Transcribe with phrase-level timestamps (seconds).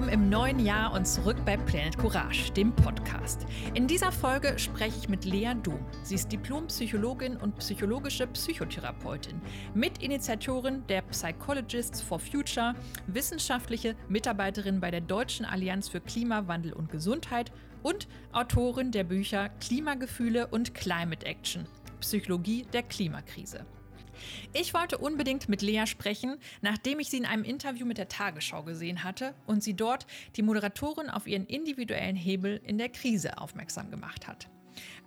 [0.00, 3.44] willkommen im neuen Jahr und zurück bei Planet Courage, dem Podcast.
[3.74, 5.84] In dieser Folge spreche ich mit Lea Dom.
[6.02, 9.42] Sie ist Diplompsychologin und psychologische Psychotherapeutin,
[9.74, 12.74] Mitinitiatorin der Psychologists for Future,
[13.08, 20.46] wissenschaftliche Mitarbeiterin bei der Deutschen Allianz für Klimawandel und Gesundheit und Autorin der Bücher Klimagefühle
[20.46, 21.66] und Climate Action,
[22.00, 23.66] Psychologie der Klimakrise.
[24.52, 28.62] Ich wollte unbedingt mit Lea sprechen, nachdem ich sie in einem Interview mit der Tagesschau
[28.62, 30.06] gesehen hatte und sie dort
[30.36, 34.48] die Moderatorin auf ihren individuellen Hebel in der Krise aufmerksam gemacht hat.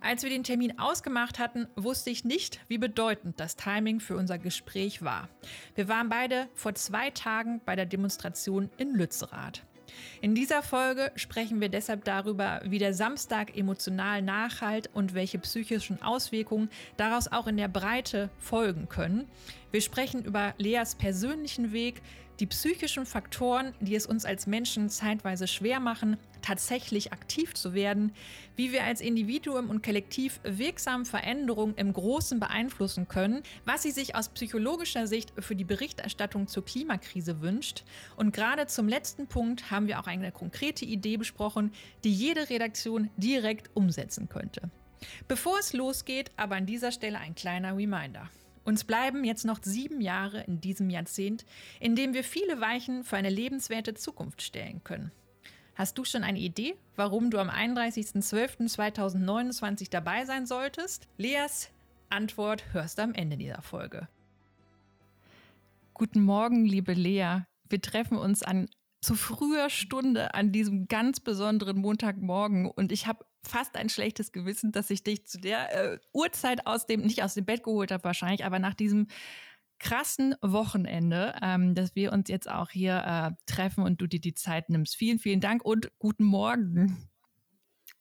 [0.00, 4.38] Als wir den Termin ausgemacht hatten, wusste ich nicht, wie bedeutend das Timing für unser
[4.38, 5.28] Gespräch war.
[5.74, 9.62] Wir waren beide vor zwei Tagen bei der Demonstration in Lützerath.
[10.20, 16.02] In dieser Folge sprechen wir deshalb darüber, wie der Samstag emotional nachhalt und welche psychischen
[16.02, 19.28] Auswirkungen daraus auch in der Breite folgen können.
[19.70, 22.00] Wir sprechen über Leas persönlichen Weg,
[22.40, 28.12] die psychischen Faktoren, die es uns als Menschen zeitweise schwer machen, tatsächlich aktiv zu werden,
[28.56, 34.14] wie wir als Individuum und Kollektiv wirksam Veränderungen im Großen beeinflussen können, was sie sich
[34.14, 37.84] aus psychologischer Sicht für die Berichterstattung zur Klimakrise wünscht.
[38.16, 41.72] Und gerade zum letzten Punkt haben wir auch eine konkrete Idee besprochen,
[42.04, 44.70] die jede Redaktion direkt umsetzen könnte.
[45.28, 48.30] Bevor es losgeht, aber an dieser Stelle ein kleiner Reminder.
[48.64, 51.44] Uns bleiben jetzt noch sieben Jahre in diesem Jahrzehnt,
[51.80, 55.10] in dem wir viele Weichen für eine lebenswerte Zukunft stellen können.
[55.74, 61.06] Hast du schon eine Idee, warum du am 31.12.2029 dabei sein solltest?
[61.18, 61.70] Leas
[62.08, 64.08] Antwort hörst du am Ende dieser Folge.
[65.92, 67.40] Guten Morgen, liebe Lea.
[67.68, 68.70] Wir treffen uns an
[69.00, 74.72] zu früher Stunde an diesem ganz besonderen Montagmorgen und ich habe fast ein schlechtes Gewissen,
[74.72, 78.04] dass ich dich zu der äh, Uhrzeit aus dem, nicht aus dem Bett geholt habe
[78.04, 79.06] wahrscheinlich, aber nach diesem
[79.78, 84.34] krassen Wochenende, ähm, dass wir uns jetzt auch hier äh, treffen und du dir die
[84.34, 84.96] Zeit nimmst.
[84.96, 87.08] Vielen, vielen Dank und guten Morgen.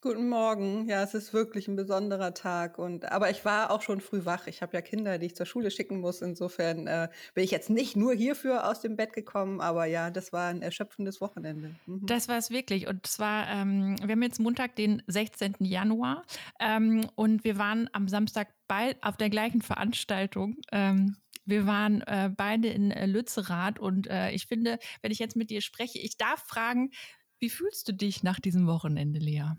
[0.03, 0.89] Guten Morgen.
[0.89, 2.77] Ja, es ist wirklich ein besonderer Tag.
[2.77, 4.47] Und aber ich war auch schon früh wach.
[4.47, 6.21] Ich habe ja Kinder, die ich zur Schule schicken muss.
[6.21, 10.33] Insofern äh, bin ich jetzt nicht nur hierfür aus dem Bett gekommen, aber ja, das
[10.33, 11.73] war ein erschöpfendes Wochenende.
[11.85, 12.05] Mhm.
[12.05, 12.87] Das war es wirklich.
[12.87, 15.55] Und zwar, ähm, wir haben jetzt Montag, den 16.
[15.59, 16.25] Januar,
[16.59, 20.57] ähm, und wir waren am Samstag bald auf der gleichen Veranstaltung.
[20.73, 21.15] Ähm,
[21.45, 25.49] wir waren äh, beide in äh, Lützerath und äh, ich finde, wenn ich jetzt mit
[25.49, 26.91] dir spreche, ich darf fragen,
[27.39, 29.53] wie fühlst du dich nach diesem Wochenende, Lea?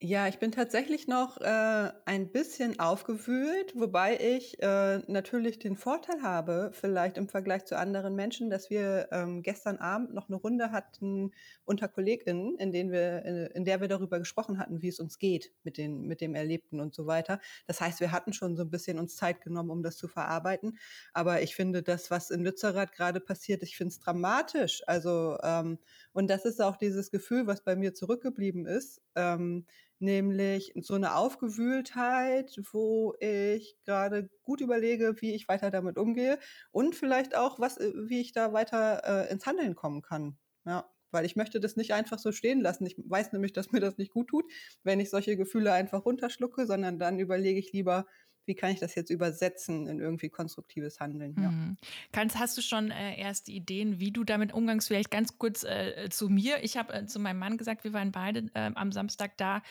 [0.00, 6.22] Ja, ich bin tatsächlich noch äh, ein bisschen aufgewühlt, wobei ich äh, natürlich den Vorteil
[6.22, 10.70] habe, vielleicht im Vergleich zu anderen Menschen, dass wir ähm, gestern Abend noch eine Runde
[10.70, 11.32] hatten
[11.64, 15.18] unter KollegInnen, in, denen wir, in, in der wir darüber gesprochen hatten, wie es uns
[15.18, 17.40] geht mit, den, mit dem Erlebten und so weiter.
[17.66, 20.78] Das heißt, wir hatten schon so ein bisschen uns Zeit genommen, um das zu verarbeiten.
[21.12, 24.80] Aber ich finde, das, was in Lützerath gerade passiert, ich finde es dramatisch.
[24.86, 25.80] Also, ähm,
[26.12, 29.02] und das ist auch dieses Gefühl, was bei mir zurückgeblieben ist.
[29.16, 29.66] Ähm,
[30.00, 36.38] nämlich so eine Aufgewühltheit, wo ich gerade gut überlege, wie ich weiter damit umgehe
[36.70, 40.38] und vielleicht auch, was, äh, wie ich da weiter äh, ins Handeln kommen kann.
[40.64, 42.86] Ja, weil ich möchte das nicht einfach so stehen lassen.
[42.86, 44.44] Ich weiß nämlich, dass mir das nicht gut tut,
[44.82, 48.06] wenn ich solche Gefühle einfach runterschlucke, sondern dann überlege ich lieber,
[48.48, 51.36] wie kann ich das jetzt übersetzen in irgendwie konstruktives Handeln.
[51.40, 51.50] Ja.
[51.50, 51.76] Mhm.
[52.10, 54.88] Kannst, hast du schon äh, erste Ideen, wie du damit umgangst?
[54.88, 56.64] Vielleicht ganz kurz äh, zu mir.
[56.64, 59.62] Ich habe äh, zu meinem Mann gesagt, wir waren beide äh, am Samstag da.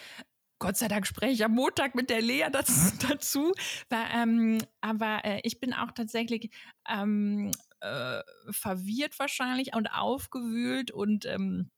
[0.59, 2.93] Gott sei Dank spreche ich am Montag mit der Lea dazu.
[3.07, 3.53] dazu.
[3.89, 6.51] Weil, ähm, aber äh, ich bin auch tatsächlich
[6.89, 7.51] ähm,
[7.81, 8.21] äh,
[8.51, 11.71] verwirrt wahrscheinlich und aufgewühlt und ähm,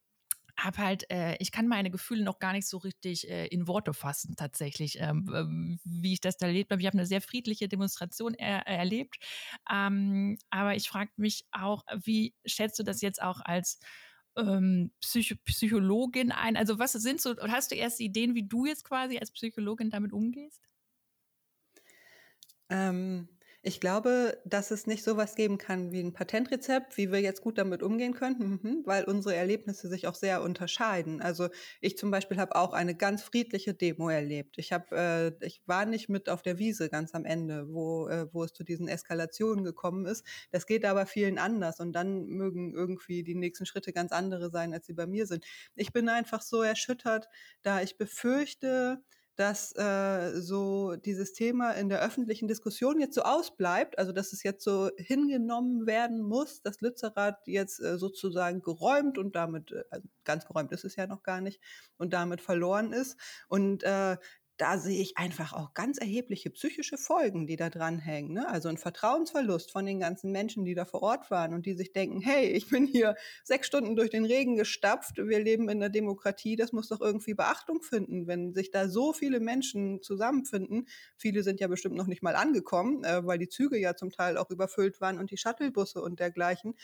[0.64, 3.92] habe halt, äh, ich kann meine Gefühle noch gar nicht so richtig äh, in Worte
[3.94, 6.80] fassen, tatsächlich, ähm, ähm wie ich das da erlebt habe.
[6.80, 9.16] Ich habe eine sehr friedliche Demonstration er erlebt.
[9.70, 13.78] Ähm, aber ich frage mich auch, wie schätzt du das jetzt auch als
[14.36, 16.56] ähm, Psych Psychologin ein?
[16.56, 20.12] Also, was sind so, hast du erste Ideen, wie du jetzt quasi als Psychologin damit
[20.12, 20.62] umgehst?
[22.68, 23.28] Ähm,
[23.62, 27.58] ich glaube, dass es nicht sowas geben kann wie ein Patentrezept, wie wir jetzt gut
[27.58, 31.20] damit umgehen könnten, mhm, weil unsere Erlebnisse sich auch sehr unterscheiden.
[31.20, 31.48] Also
[31.82, 34.56] ich zum Beispiel habe auch eine ganz friedliche Demo erlebt.
[34.56, 34.96] Ich habe,
[35.40, 38.54] äh, ich war nicht mit auf der Wiese ganz am Ende, wo äh, wo es
[38.54, 40.24] zu diesen Eskalationen gekommen ist.
[40.50, 44.72] Das geht aber vielen anders und dann mögen irgendwie die nächsten Schritte ganz andere sein,
[44.72, 45.44] als sie bei mir sind.
[45.74, 47.28] Ich bin einfach so erschüttert,
[47.62, 49.02] da ich befürchte,
[49.40, 54.42] dass äh, so dieses Thema in der öffentlichen Diskussion jetzt so ausbleibt, also dass es
[54.42, 60.44] jetzt so hingenommen werden muss, dass Lützerath jetzt äh, sozusagen geräumt und damit, äh, ganz
[60.44, 61.58] geräumt ist es ja noch gar nicht,
[61.96, 63.16] und damit verloren ist.
[63.48, 64.18] Und äh,
[64.60, 68.34] da sehe ich einfach auch ganz erhebliche psychische Folgen, die da dranhängen.
[68.34, 68.46] Ne?
[68.46, 71.94] Also ein Vertrauensverlust von den ganzen Menschen, die da vor Ort waren und die sich
[71.94, 75.88] denken, hey, ich bin hier sechs Stunden durch den Regen gestapft, wir leben in der
[75.88, 80.86] Demokratie, das muss doch irgendwie Beachtung finden, wenn sich da so viele Menschen zusammenfinden.
[81.16, 84.36] Viele sind ja bestimmt noch nicht mal angekommen, äh, weil die Züge ja zum Teil
[84.36, 86.74] auch überfüllt waren und die Shuttlebusse und dergleichen.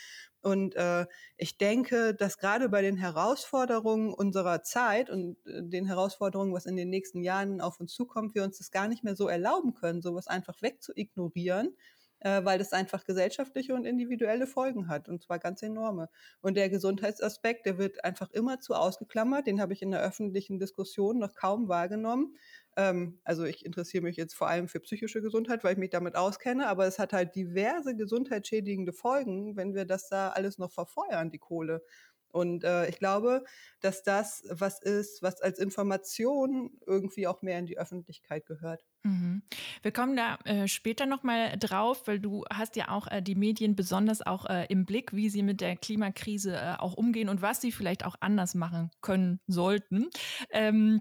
[0.41, 1.07] Und äh,
[1.37, 6.77] ich denke, dass gerade bei den Herausforderungen unserer Zeit und äh, den Herausforderungen, was in
[6.77, 10.03] den nächsten Jahren auf uns zukommt, wir uns das gar nicht mehr so erlauben können,
[10.03, 11.75] sowas einfach wegzuignorieren,
[12.21, 16.09] äh, weil das einfach gesellschaftliche und individuelle Folgen hat und zwar ganz enorme.
[16.41, 20.59] Und der Gesundheitsaspekt, der wird einfach immer zu ausgeklammert, den habe ich in der öffentlichen
[20.59, 22.37] Diskussion noch kaum wahrgenommen.
[22.77, 26.17] Ähm, also ich interessiere mich jetzt vor allem für psychische Gesundheit, weil ich mich damit
[26.17, 31.31] auskenne, aber es hat halt diverse gesundheitsschädigende Folgen, wenn wir das da alles noch verfeuern,
[31.31, 31.83] die Kohle.
[32.37, 33.45] Und äh, ich glaube,
[33.81, 38.85] dass das was ist, was als Information irgendwie auch mehr in die Öffentlichkeit gehört.
[39.05, 39.43] Mhm.
[39.81, 43.75] Wir kommen da äh, später nochmal drauf, weil du hast ja auch äh, die Medien
[43.75, 47.63] besonders auch äh, im Blick, wie sie mit der Klimakrise äh, auch umgehen und was
[47.63, 50.11] sie vielleicht auch anders machen können sollten.
[50.51, 51.01] Ähm,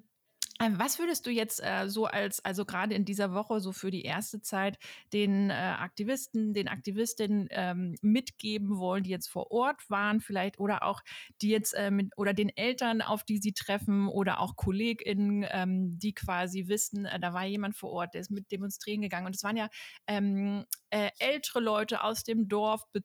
[0.57, 4.03] was würdest du jetzt äh, so als, also gerade in dieser Woche, so für die
[4.03, 4.77] erste Zeit,
[5.11, 10.83] den äh, Aktivisten, den Aktivistinnen ähm, mitgeben wollen, die jetzt vor Ort waren, vielleicht oder
[10.83, 11.01] auch
[11.41, 15.99] die jetzt äh, mit oder den Eltern, auf die sie treffen oder auch KollegInnen, ähm,
[15.99, 19.25] die quasi wissen, äh, da war jemand vor Ort, der ist mit demonstrieren gegangen.
[19.25, 19.67] Und es waren ja
[20.07, 23.01] ähm, äh, ältere Leute aus dem Dorf äh,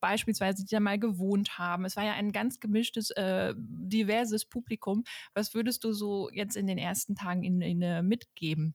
[0.00, 1.84] beispielsweise, die da mal gewohnt haben.
[1.84, 3.12] Es war ja ein ganz gemischtes,
[3.58, 5.04] diverses Publikum.
[5.34, 8.74] Was würdest du so jetzt in den ersten Tagen ihnen, ihnen mitgeben?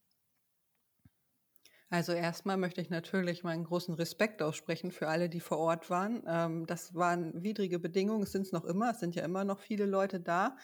[1.89, 6.23] Also erstmal möchte ich natürlich meinen großen Respekt aussprechen für alle, die vor Ort waren.
[6.27, 9.85] Ähm, das waren widrige Bedingungen, sind es noch immer, es sind ja immer noch viele
[9.85, 10.57] Leute da.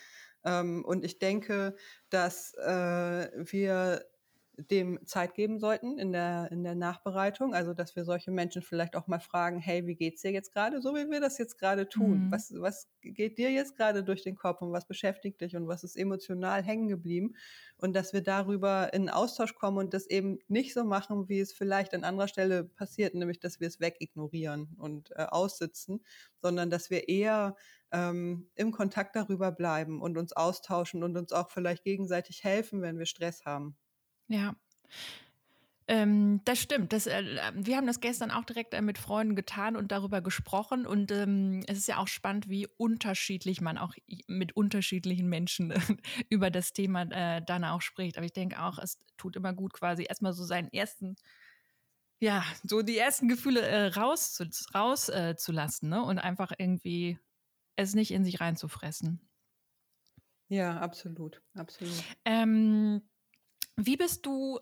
[0.44, 1.76] Ähm, und ich denke,
[2.10, 4.06] dass äh, wir
[4.70, 7.54] dem Zeit geben sollten in der, in der Nachbereitung.
[7.54, 10.82] Also, dass wir solche Menschen vielleicht auch mal fragen, hey, wie geht's dir jetzt gerade?
[10.82, 12.26] So wie wir das jetzt gerade tun.
[12.26, 12.32] Mhm.
[12.32, 15.84] Was, was geht dir jetzt gerade durch den Kopf und was beschäftigt dich und was
[15.84, 17.36] ist emotional hängen geblieben?
[17.78, 21.54] Und dass wir darüber in Austausch kommen und das eben nicht so machen, wie es
[21.54, 26.04] vielleicht an anderer Stelle passiert, nämlich, dass wir es wegignorieren und äh, aussitzen,
[26.42, 27.56] sondern dass wir eher
[27.92, 33.00] ähm, im Kontakt darüber bleiben und uns austauschen und uns auch vielleicht gegenseitig helfen, wenn
[33.00, 33.78] wir Stress haben.
[34.30, 34.56] Ja.
[35.88, 36.94] Ähm, das stimmt.
[36.94, 37.24] Das, äh,
[37.56, 40.86] wir haben das gestern auch direkt äh, mit Freunden getan und darüber gesprochen.
[40.86, 43.96] Und ähm, es ist ja auch spannend, wie unterschiedlich man auch
[44.28, 45.74] mit unterschiedlichen Menschen
[46.30, 48.18] über das Thema äh, dann auch spricht.
[48.18, 51.16] Aber ich denke auch, es tut immer gut, quasi erstmal so seinen ersten,
[52.20, 56.04] ja, so die ersten Gefühle äh, rauszulassen raus, äh, ne?
[56.04, 57.18] und einfach irgendwie
[57.78, 59.28] es nicht in sich reinzufressen.
[60.50, 62.04] Ja, absolut, absolut.
[62.26, 63.02] Ähm,
[63.86, 64.60] wie bist du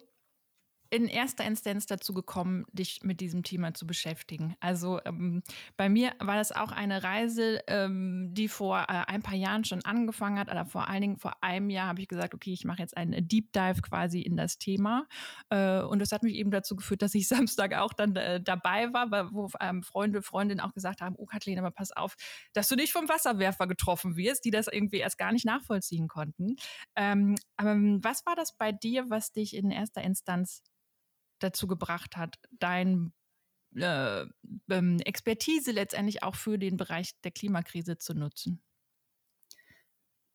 [0.89, 4.55] in erster Instanz dazu gekommen, dich mit diesem Thema zu beschäftigen?
[4.59, 5.43] Also ähm,
[5.75, 9.83] bei mir war das auch eine Reise, ähm, die vor äh, ein paar Jahren schon
[9.83, 12.81] angefangen hat, oder vor allen Dingen vor einem Jahr habe ich gesagt, okay, ich mache
[12.81, 15.07] jetzt einen Deep Dive quasi in das Thema.
[15.49, 18.93] Äh, und das hat mich eben dazu geführt, dass ich Samstag auch dann äh, dabei
[18.93, 22.15] war, wo ähm, Freunde, Freundinnen auch gesagt haben, oh Kathleen, aber pass auf,
[22.53, 26.55] dass du nicht vom Wasserwerfer getroffen wirst, die das irgendwie erst gar nicht nachvollziehen konnten.
[26.95, 30.63] Ähm, aber was war das bei dir, was dich in erster Instanz
[31.39, 33.13] dazu gebracht hat, dein
[33.75, 34.25] äh,
[34.69, 38.61] ähm, Expertise letztendlich auch für den Bereich der Klimakrise zu nutzen?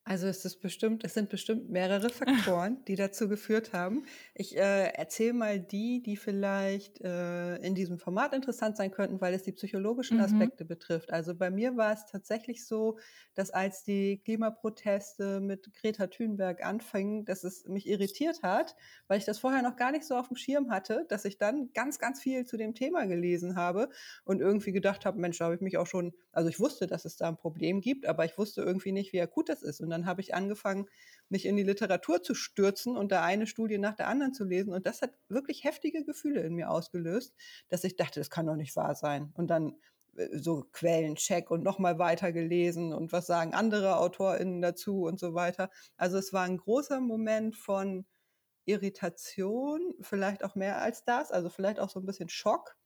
[0.04, 4.04] Also es ist bestimmt, es sind bestimmt mehrere Faktoren, die dazu geführt haben.
[4.35, 9.32] Ich äh, erzähle mal die, die vielleicht äh, in diesem Format interessant sein könnten, weil
[9.32, 10.25] es die psychologischen mhm.
[10.25, 11.12] Aspekte betrifft.
[11.12, 12.99] Also bei mir war es tatsächlich so,
[13.35, 18.75] dass als die Klimaproteste mit Greta Thunberg anfingen, dass es mich irritiert hat,
[19.06, 21.71] weil ich das vorher noch gar nicht so auf dem Schirm hatte, dass ich dann
[21.75, 23.88] ganz, ganz viel zu dem Thema gelesen habe
[24.25, 27.04] und irgendwie gedacht habe, Mensch, da habe ich mich auch schon, also ich wusste, dass
[27.04, 29.80] es da ein Problem gibt, aber ich wusste irgendwie nicht, wie akut das ist.
[29.80, 30.88] Und dann habe ich angefangen,
[31.28, 34.72] mich in die Literatur zu stürzen und da eine Studie nach der anderen zu lesen.
[34.72, 37.34] Und das hat wirklich heftige Gefühle in mir ausgelöst,
[37.68, 39.32] dass ich dachte, das kann doch nicht wahr sein.
[39.34, 39.76] Und dann
[40.16, 45.34] äh, so Quellencheck und nochmal weiter gelesen und was sagen andere AutorInnen dazu und so
[45.34, 45.70] weiter.
[45.96, 48.04] Also es war ein großer Moment von
[48.64, 52.76] Irritation, vielleicht auch mehr als das, also vielleicht auch so ein bisschen Schock.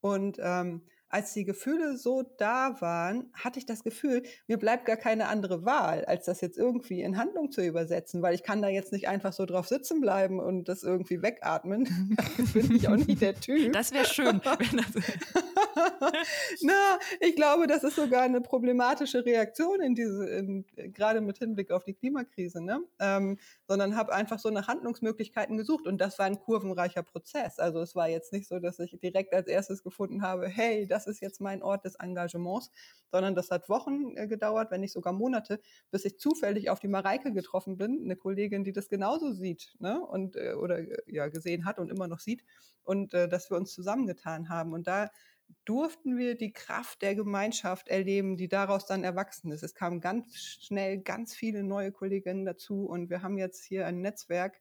[0.00, 4.96] Und ähm, als die Gefühle so da waren, hatte ich das Gefühl, mir bleibt gar
[4.96, 8.68] keine andere Wahl, als das jetzt irgendwie in Handlung zu übersetzen, weil ich kann da
[8.68, 12.16] jetzt nicht einfach so drauf sitzen bleiben und das irgendwie wegatmen.
[12.36, 13.72] Das bin ich auch nicht der Typ.
[13.72, 14.40] Das wäre schön.
[16.62, 21.70] Na, ich glaube, das ist sogar eine problematische Reaktion in diese, in, gerade mit Hinblick
[21.70, 22.80] auf die Klimakrise, ne?
[22.98, 27.58] Ähm, sondern habe einfach so nach Handlungsmöglichkeiten gesucht und das war ein kurvenreicher Prozess.
[27.58, 31.06] Also es war jetzt nicht so, dass ich direkt als erstes gefunden habe, hey, das
[31.06, 32.70] ist jetzt mein Ort des Engagements,
[33.10, 35.60] sondern das hat Wochen äh, gedauert, wenn nicht sogar Monate,
[35.90, 40.00] bis ich zufällig auf die Mareike getroffen bin, eine Kollegin, die das genauso sieht, ne?
[40.00, 42.44] Und äh, oder äh, ja gesehen hat und immer noch sieht
[42.84, 45.10] und äh, dass wir uns zusammengetan haben und da
[45.64, 49.62] durften wir die Kraft der Gemeinschaft erleben, die daraus dann erwachsen ist.
[49.62, 54.00] Es kamen ganz schnell ganz viele neue Kolleginnen dazu und wir haben jetzt hier ein
[54.00, 54.60] Netzwerk,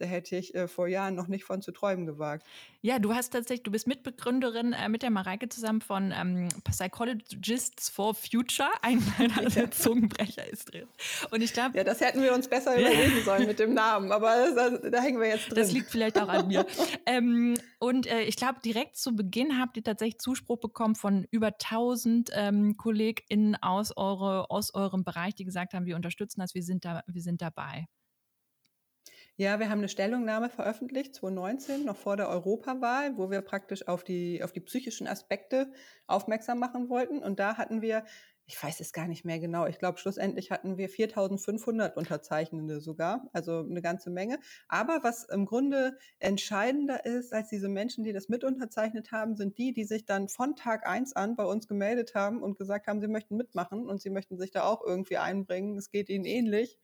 [0.00, 2.46] da hätte ich äh, vor Jahren noch nicht von zu träumen gewagt.
[2.80, 7.90] Ja, du hast tatsächlich, du bist Mitbegründerin äh, mit der Mareike zusammen von ähm, Psychologists
[7.90, 8.70] for Future.
[8.80, 9.70] Ein meiner ja.
[9.70, 10.88] Zungenbrecher ist drin.
[11.30, 11.76] Und ich glaube.
[11.76, 15.20] Ja, das hätten wir uns besser überlegen sollen mit dem Namen, aber das, da hängen
[15.20, 15.56] wir jetzt drin.
[15.56, 16.66] Das liegt vielleicht auch an mir.
[17.06, 21.48] ähm, und äh, ich glaube, direkt zu Beginn habt ihr tatsächlich Zuspruch bekommen von über
[21.48, 26.62] 1000 ähm, KollegInnen aus, eure, aus eurem Bereich, die gesagt haben, wir unterstützen das, wir
[26.62, 27.86] sind, da, wir sind dabei.
[29.40, 34.04] Ja, wir haben eine Stellungnahme veröffentlicht, 2019, noch vor der Europawahl, wo wir praktisch auf
[34.04, 35.72] die, auf die psychischen Aspekte
[36.06, 37.20] aufmerksam machen wollten.
[37.20, 38.04] Und da hatten wir,
[38.44, 43.30] ich weiß es gar nicht mehr genau, ich glaube, schlussendlich hatten wir 4500 Unterzeichnende sogar,
[43.32, 44.40] also eine ganze Menge.
[44.68, 49.56] Aber was im Grunde entscheidender ist als diese Menschen, die das mit unterzeichnet haben, sind
[49.56, 53.00] die, die sich dann von Tag eins an bei uns gemeldet haben und gesagt haben,
[53.00, 55.78] sie möchten mitmachen und sie möchten sich da auch irgendwie einbringen.
[55.78, 56.78] Es geht ihnen ähnlich.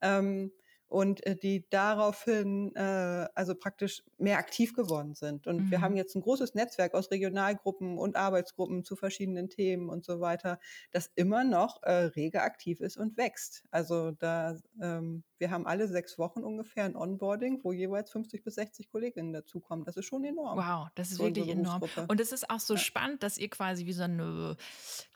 [0.00, 0.50] Ähm,
[0.90, 5.46] und äh, die daraufhin äh, also praktisch mehr aktiv geworden sind.
[5.46, 5.70] Und mhm.
[5.70, 10.20] wir haben jetzt ein großes Netzwerk aus Regionalgruppen und Arbeitsgruppen zu verschiedenen Themen und so
[10.20, 10.58] weiter,
[10.90, 13.62] das immer noch äh, rege aktiv ist und wächst.
[13.70, 18.56] Also da ähm, wir haben alle sechs Wochen ungefähr ein Onboarding, wo jeweils 50 bis
[18.56, 19.86] 60 Kolleginnen dazukommen.
[19.86, 20.58] Das ist schon enorm.
[20.58, 21.82] Wow, das ist wirklich enorm.
[22.08, 22.80] Und es ist auch so ja.
[22.80, 24.56] spannend, dass ihr quasi wie so eine,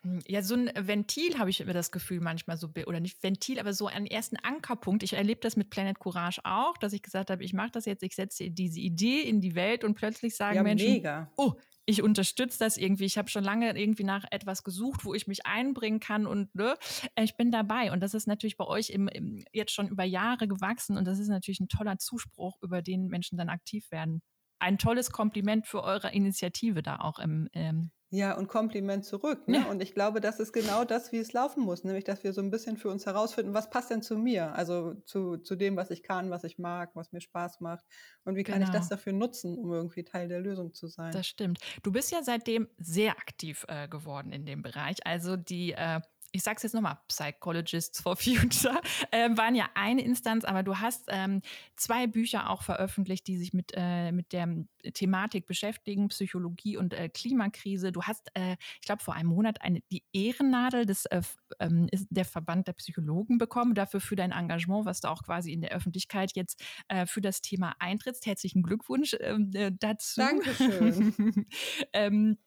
[0.01, 3.61] hm, ja, so ein Ventil, habe ich immer das Gefühl manchmal so, oder nicht Ventil,
[3.61, 5.03] aber so einen ersten Ankerpunkt.
[5.03, 8.03] Ich erlebe das mit Planet Courage auch, dass ich gesagt habe, ich mache das jetzt,
[8.03, 11.31] ich setze diese Idee in die Welt und plötzlich sagen ja, Menschen, mega.
[11.37, 11.53] oh,
[11.87, 13.05] ich unterstütze das irgendwie.
[13.05, 16.77] Ich habe schon lange irgendwie nach etwas gesucht, wo ich mich einbringen kann und ne,
[17.19, 17.93] ich bin dabei.
[17.93, 21.19] Und das ist natürlich bei euch im, im, jetzt schon über Jahre gewachsen und das
[21.19, 24.23] ist natürlich ein toller Zuspruch, über den Menschen dann aktiv werden.
[24.65, 29.49] Ein tolles Kompliment für eure Initiative da auch im, ähm, ja, und Kompliment zurück.
[29.49, 29.59] Ne?
[29.59, 29.65] Ja.
[29.65, 31.83] Und ich glaube, das ist genau das, wie es laufen muss.
[31.83, 34.55] Nämlich, dass wir so ein bisschen für uns herausfinden, was passt denn zu mir?
[34.55, 37.85] Also zu, zu dem, was ich kann, was ich mag, was mir Spaß macht.
[38.25, 38.67] Und wie kann genau.
[38.67, 41.11] ich das dafür nutzen, um irgendwie Teil der Lösung zu sein?
[41.11, 41.59] Das stimmt.
[41.83, 45.05] Du bist ja seitdem sehr aktiv äh, geworden in dem Bereich.
[45.05, 46.01] Also die äh,
[46.35, 48.81] ich sage es jetzt nochmal, Psychologists for Future,
[49.13, 51.43] äh, waren ja eine Instanz, aber du hast ähm,
[51.77, 54.49] zwei Bücher auch veröffentlicht, die sich mit, äh, mit der
[54.95, 57.93] Thematik beschäftigen, Psychologie und äh, Klimakrise.
[57.93, 61.23] Du hast, äh, ich glaube, vor einem Monat eine, die Ehrennadel des äh,
[61.61, 65.61] ähm, der Verband der Psychologen bekommen, dafür für dein Engagement, was du auch quasi in
[65.61, 68.27] der Öffentlichkeit jetzt äh, für das Thema eintrittst.
[68.27, 70.21] Herzlichen Glückwunsch ähm, dazu.
[70.21, 71.47] Dankeschön.
[71.93, 72.39] ähm,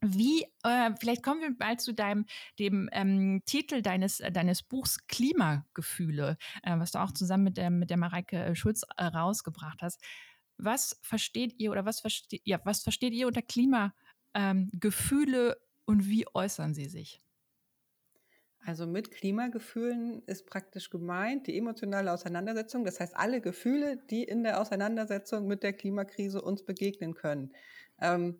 [0.00, 2.26] wie, äh, vielleicht kommen wir bald zu deinem,
[2.58, 7.70] dem ähm, Titel deines, äh, deines Buchs Klimagefühle, äh, was du auch zusammen mit der,
[7.70, 10.00] mit der Mareike äh, Schulz äh, rausgebracht hast.
[10.56, 13.92] Was versteht ihr oder was, verste ja, was versteht ihr unter Klimagefühle
[14.34, 17.20] ähm, und wie äußern sie sich?
[18.60, 24.42] Also mit Klimagefühlen ist praktisch gemeint die emotionale Auseinandersetzung, das heißt alle Gefühle, die in
[24.42, 27.52] der Auseinandersetzung mit der Klimakrise uns begegnen können.
[28.00, 28.36] Ähm,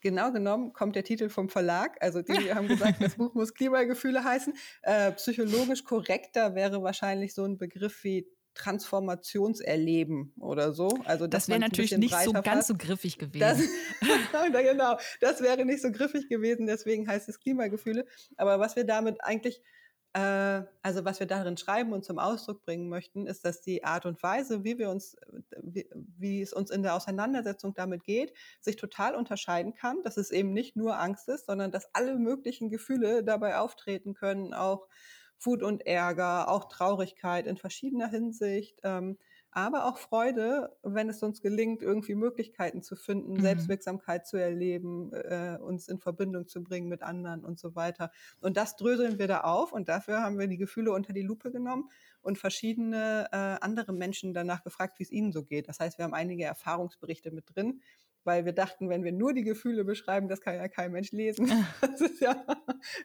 [0.00, 1.96] genau genommen kommt der Titel vom Verlag.
[2.00, 4.54] Also die haben gesagt, das Buch muss Klimagefühle heißen.
[4.82, 10.88] Äh, psychologisch korrekter wäre wahrscheinlich so ein Begriff wie Transformationserleben oder so.
[11.04, 12.68] Also das wäre natürlich nicht so ganz fasst.
[12.68, 13.40] so griffig gewesen.
[13.40, 16.66] Das, genau, das wäre nicht so griffig gewesen.
[16.66, 18.06] Deswegen heißt es Klimagefühle.
[18.36, 19.60] Aber was wir damit eigentlich
[20.16, 24.22] also was wir darin schreiben und zum Ausdruck bringen möchten, ist, dass die Art und
[24.22, 25.16] Weise, wie wir uns,
[25.60, 30.02] wie, wie, es uns in der Auseinandersetzung damit geht, sich total unterscheiden kann.
[30.04, 34.54] Dass es eben nicht nur Angst ist, sondern dass alle möglichen Gefühle dabei auftreten können,
[34.54, 34.86] auch
[35.40, 38.78] Wut und Ärger, auch Traurigkeit in verschiedener Hinsicht.
[38.84, 39.18] Ähm,
[39.54, 43.40] aber auch Freude, wenn es uns gelingt, irgendwie Möglichkeiten zu finden, mhm.
[43.40, 48.10] Selbstwirksamkeit zu erleben, äh, uns in Verbindung zu bringen mit anderen und so weiter.
[48.40, 51.52] Und das dröseln wir da auf und dafür haben wir die Gefühle unter die Lupe
[51.52, 51.88] genommen
[52.20, 55.68] und verschiedene äh, andere Menschen danach gefragt, wie es ihnen so geht.
[55.68, 57.80] Das heißt, wir haben einige Erfahrungsberichte mit drin,
[58.24, 61.46] weil wir dachten, wenn wir nur die Gefühle beschreiben, das kann ja kein Mensch lesen.
[61.80, 62.34] Das ist ja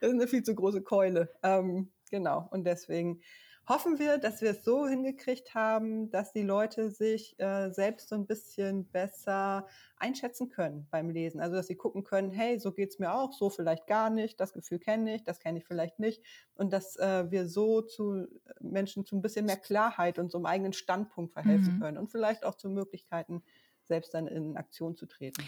[0.01, 1.32] das ist eine viel zu große Keule.
[1.44, 2.48] Ähm, genau.
[2.51, 3.22] Und deswegen
[3.69, 8.15] hoffen wir, dass wir es so hingekriegt haben, dass die Leute sich äh, selbst so
[8.15, 11.39] ein bisschen besser einschätzen können beim Lesen.
[11.39, 14.53] Also dass sie gucken können, hey, so geht's mir auch, so vielleicht gar nicht, das
[14.53, 16.23] Gefühl kenne ich, das kenne ich vielleicht nicht.
[16.55, 18.25] Und dass äh, wir so zu
[18.59, 21.79] Menschen zu ein bisschen mehr Klarheit und so einem eigenen Standpunkt verhelfen mhm.
[21.79, 23.43] können und vielleicht auch zu Möglichkeiten,
[23.83, 25.43] selbst dann in Aktion zu treten.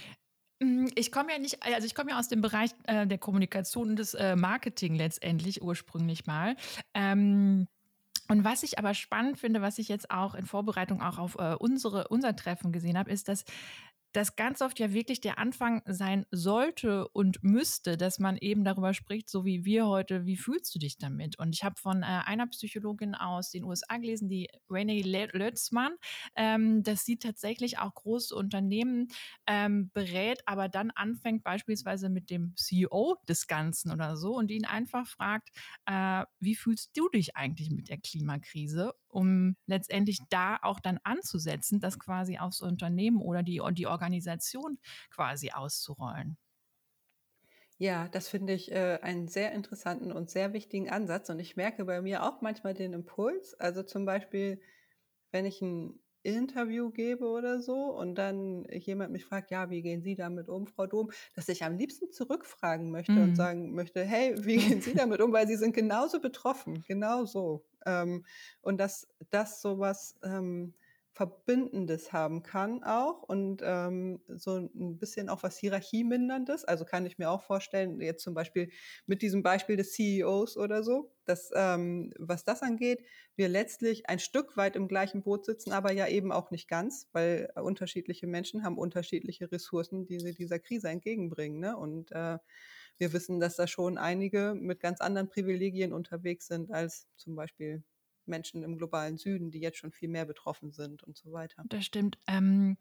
[0.59, 3.89] Mm, ich komme ja nicht, also ich komme ja aus dem Bereich äh, der Kommunikation
[3.89, 6.55] und des äh, Marketing letztendlich ursprünglich mal.
[6.93, 7.67] Ähm,
[8.31, 11.53] und was ich aber spannend finde, was ich jetzt auch in Vorbereitung auch auf äh,
[11.59, 13.43] unsere, unser Treffen gesehen habe, ist, dass
[14.13, 18.93] das ganz oft ja wirklich der Anfang sein sollte und müsste, dass man eben darüber
[18.93, 21.39] spricht, so wie wir heute, wie fühlst du dich damit?
[21.39, 25.93] Und ich habe von äh, einer Psychologin aus den USA gelesen, die Renee Lötzmann,
[26.35, 29.07] ähm, dass sie tatsächlich auch große Unternehmen
[29.47, 34.65] ähm, berät, aber dann anfängt beispielsweise mit dem CEO des Ganzen oder so und ihn
[34.65, 35.49] einfach fragt,
[35.85, 38.93] äh, wie fühlst du dich eigentlich mit der Klimakrise?
[39.11, 45.51] Um letztendlich da auch dann anzusetzen, das quasi aufs Unternehmen oder die, die Organisation quasi
[45.51, 46.37] auszurollen.
[47.77, 51.29] Ja, das finde ich äh, einen sehr interessanten und sehr wichtigen Ansatz.
[51.29, 53.55] Und ich merke bei mir auch manchmal den Impuls.
[53.55, 54.61] Also zum Beispiel,
[55.31, 60.01] wenn ich ein Interview gebe oder so und dann jemand mich fragt, ja, wie gehen
[60.01, 63.23] Sie damit um, Frau Dom, dass ich am liebsten zurückfragen möchte mhm.
[63.23, 67.63] und sagen möchte, hey, wie gehen Sie damit um, weil Sie sind genauso betroffen, genauso.
[67.85, 68.25] Ähm,
[68.61, 70.73] und dass das sowas ähm,
[71.13, 76.63] Verbindendes haben kann auch und ähm, so ein bisschen auch was Hierarchieminderndes.
[76.63, 78.71] Also kann ich mir auch vorstellen, jetzt zum Beispiel
[79.07, 83.03] mit diesem Beispiel des CEOs oder so, dass ähm, was das angeht,
[83.35, 87.09] wir letztlich ein Stück weit im gleichen Boot sitzen, aber ja eben auch nicht ganz,
[87.11, 91.59] weil unterschiedliche Menschen haben unterschiedliche Ressourcen, die sie dieser Krise entgegenbringen.
[91.59, 91.75] Ne?
[91.75, 92.37] Und äh,
[92.97, 97.83] wir wissen, dass da schon einige mit ganz anderen Privilegien unterwegs sind als zum Beispiel
[98.25, 101.63] Menschen im globalen Süden, die jetzt schon viel mehr betroffen sind und so weiter.
[101.67, 102.17] Das stimmt.
[102.27, 102.77] Ähm,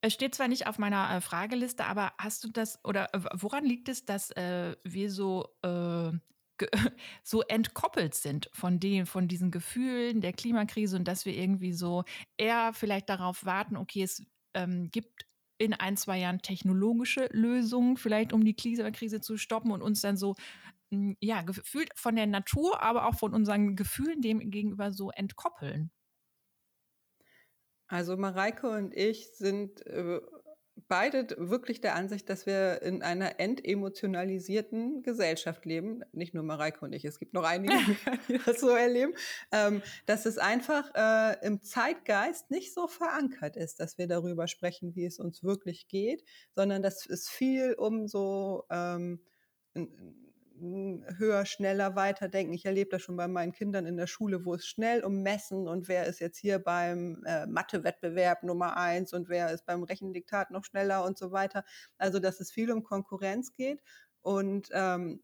[0.00, 3.64] es steht zwar nicht auf meiner äh, Frageliste, aber hast du das oder äh, woran
[3.64, 6.12] liegt es, dass äh, wir so äh,
[7.22, 12.04] so entkoppelt sind von den, von diesen Gefühlen der Klimakrise und dass wir irgendwie so
[12.36, 14.22] eher vielleicht darauf warten, okay, es
[14.54, 15.26] ähm, gibt
[15.58, 20.16] in ein, zwei Jahren technologische Lösungen, vielleicht um die Klimakrise zu stoppen und uns dann
[20.16, 20.34] so,
[20.90, 25.90] ja, gefühlt von der Natur, aber auch von unseren Gefühlen dem gegenüber so entkoppeln.
[27.88, 30.20] Also Mareike und ich sind äh,
[30.88, 36.02] beide wirklich der Ansicht, dass wir in einer entemotionalisierten Gesellschaft leben.
[36.12, 37.74] Nicht nur Mareike und ich, es gibt noch einige
[38.28, 39.14] die das so erleben.
[39.52, 44.94] Ähm, dass es einfach äh, im Zeitgeist nicht so verankert ist, dass wir darüber sprechen,
[44.94, 49.20] wie es uns wirklich geht, sondern dass es viel um so ähm,
[51.18, 52.52] höher, schneller weiterdenken.
[52.52, 55.68] Ich erlebe das schon bei meinen Kindern in der Schule, wo es schnell um Messen
[55.68, 60.50] und wer ist jetzt hier beim äh, Mathe-Wettbewerb Nummer eins und wer ist beim Rechendiktat
[60.50, 61.64] noch schneller und so weiter.
[61.98, 63.82] Also, dass es viel um Konkurrenz geht
[64.22, 65.22] und ähm,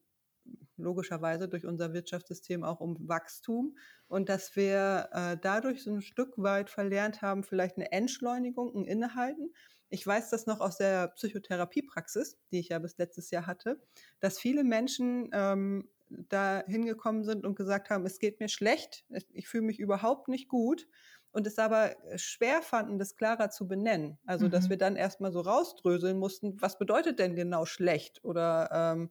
[0.76, 3.76] logischerweise durch unser Wirtschaftssystem auch um Wachstum
[4.08, 8.84] und dass wir äh, dadurch so ein Stück weit verlernt haben, vielleicht eine Entschleunigung, ein
[8.84, 9.52] Innehalten
[9.92, 13.78] ich weiß das noch aus der Psychotherapiepraxis, die ich ja bis letztes Jahr hatte,
[14.20, 19.48] dass viele Menschen ähm, da hingekommen sind und gesagt haben, es geht mir schlecht, ich
[19.48, 20.88] fühle mich überhaupt nicht gut
[21.30, 24.18] und es aber schwer fanden, das klarer zu benennen.
[24.24, 24.50] Also, mhm.
[24.50, 29.10] dass wir dann erstmal so rausdröseln mussten, was bedeutet denn genau schlecht oder ähm,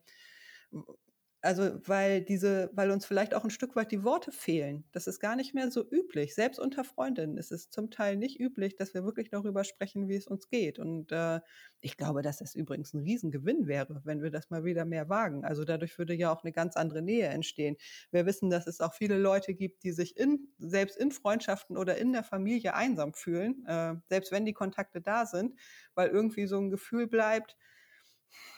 [1.42, 4.84] also weil diese, weil uns vielleicht auch ein Stück weit die Worte fehlen.
[4.92, 6.36] Das ist gar nicht mehr so üblich.
[6.36, 10.16] Selbst unter Freundinnen ist es zum Teil nicht üblich, dass wir wirklich darüber sprechen, wie
[10.16, 10.78] es uns geht.
[10.78, 11.40] Und äh,
[11.82, 15.44] ich glaube, dass das übrigens ein Riesengewinn wäre, wenn wir das mal wieder mehr wagen.
[15.44, 17.76] Also dadurch würde ja auch eine ganz andere Nähe entstehen.
[18.12, 21.98] Wir wissen, dass es auch viele Leute gibt, die sich in, selbst in Freundschaften oder
[21.98, 25.56] in der Familie einsam fühlen, äh, selbst wenn die Kontakte da sind,
[25.96, 27.58] weil irgendwie so ein Gefühl bleibt,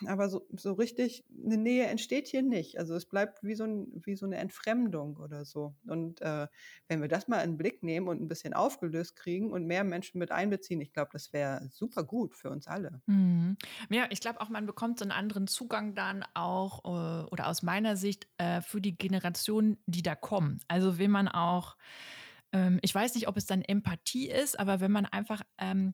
[0.05, 2.77] aber so, so richtig eine Nähe entsteht hier nicht.
[2.79, 5.75] Also es bleibt wie so, ein, wie so eine Entfremdung oder so.
[5.88, 6.47] Und äh,
[6.88, 9.83] wenn wir das mal in den Blick nehmen und ein bisschen aufgelöst kriegen und mehr
[9.83, 13.01] Menschen mit einbeziehen, ich glaube, das wäre super gut für uns alle.
[13.05, 13.57] Mhm.
[13.89, 17.63] Ja, ich glaube auch, man bekommt so einen anderen Zugang dann auch, äh, oder aus
[17.63, 20.59] meiner Sicht, äh, für die Generationen, die da kommen.
[20.67, 21.77] Also wenn man auch,
[22.51, 25.93] ähm, ich weiß nicht, ob es dann Empathie ist, aber wenn man einfach ähm,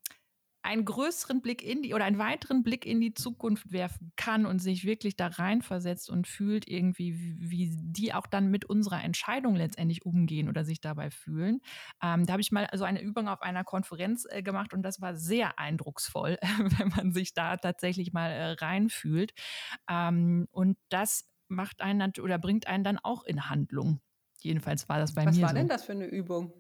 [0.62, 4.60] einen größeren Blick in die oder einen weiteren Blick in die Zukunft werfen kann und
[4.60, 10.06] sich wirklich da reinversetzt und fühlt irgendwie, wie, die auch dann mit unserer Entscheidung letztendlich
[10.06, 11.62] umgehen oder sich dabei fühlen.
[12.04, 15.00] Ähm, da habe ich mal so eine Übung auf einer Konferenz äh, gemacht und das
[15.02, 16.38] war sehr eindrucksvoll,
[16.78, 19.34] wenn man sich da tatsächlich mal äh, reinfühlt.
[19.90, 24.02] Ähm, und das macht einen oder bringt einen dann auch in Handlung.
[24.42, 25.42] Jedenfalls war das bei Was mir.
[25.42, 25.56] Was war so.
[25.56, 26.54] denn das für eine Übung?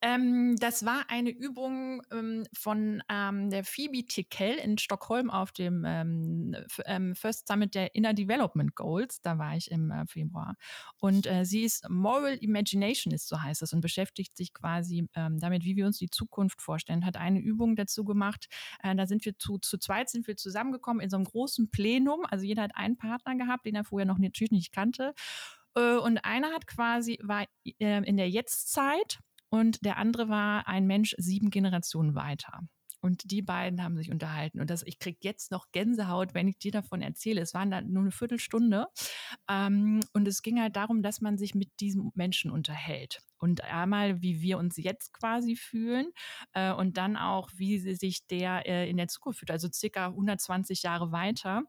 [0.00, 5.84] Ähm, das war eine Übung ähm, von ähm, der Phoebe Tickel in Stockholm auf dem
[5.86, 9.20] ähm, ähm, First Summit der Inner Development Goals.
[9.20, 10.56] Da war ich im äh, Februar.
[10.98, 15.64] Und äh, sie ist Moral Imaginationist, so heißt es, und beschäftigt sich quasi ähm, damit,
[15.64, 17.06] wie wir uns die Zukunft vorstellen.
[17.06, 18.46] Hat eine Übung dazu gemacht.
[18.82, 22.24] Äh, da sind wir zu, zu zweit sind wir zusammengekommen in so einem großen Plenum.
[22.30, 25.14] Also jeder hat einen Partner gehabt, den er vorher noch natürlich nicht kannte.
[25.74, 29.18] Äh, und einer hat quasi, war äh, in der Jetztzeit
[29.54, 32.58] und der andere war ein Mensch sieben Generationen weiter.
[32.98, 34.60] Und die beiden haben sich unterhalten.
[34.60, 37.40] Und das, ich kriege jetzt noch Gänsehaut, wenn ich dir davon erzähle.
[37.40, 38.88] Es waren dann nur eine Viertelstunde.
[39.48, 43.20] Ähm, und es ging halt darum, dass man sich mit diesem Menschen unterhält.
[43.38, 46.10] Und einmal, wie wir uns jetzt quasi fühlen
[46.54, 50.82] äh, und dann auch, wie sich der äh, in der Zukunft fühlt, also circa 120
[50.82, 51.62] Jahre weiter.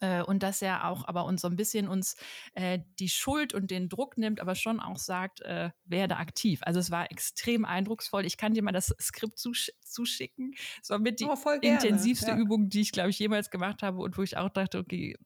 [0.00, 2.16] Äh, und dass er auch aber uns so ein bisschen uns
[2.54, 6.60] äh, die Schuld und den Druck nimmt, aber schon auch sagt, äh, werde aktiv.
[6.62, 8.24] Also es war extrem eindrucksvoll.
[8.24, 10.54] Ich kann dir mal das Skript zusch zuschicken.
[10.82, 12.36] Es war mit die oh, intensivste ja.
[12.36, 15.16] Übung, die ich, glaube ich, jemals gemacht habe und wo ich auch dachte, okay,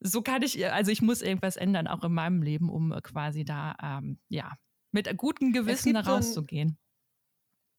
[0.00, 3.76] so kann ich, also ich muss irgendwas ändern, auch in meinem Leben, um quasi da,
[3.82, 4.56] ähm, ja,
[4.92, 6.70] mit gutem Gewissen da rauszugehen.
[6.70, 6.89] So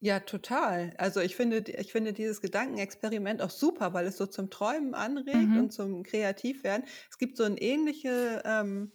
[0.04, 0.96] ja, total.
[0.98, 5.50] Also ich finde, ich finde dieses Gedankenexperiment auch super, weil es so zum Träumen anregt
[5.50, 5.60] mhm.
[5.60, 6.88] und zum Kreativwerden.
[7.12, 8.92] Es gibt so ein ähnliche, ähm,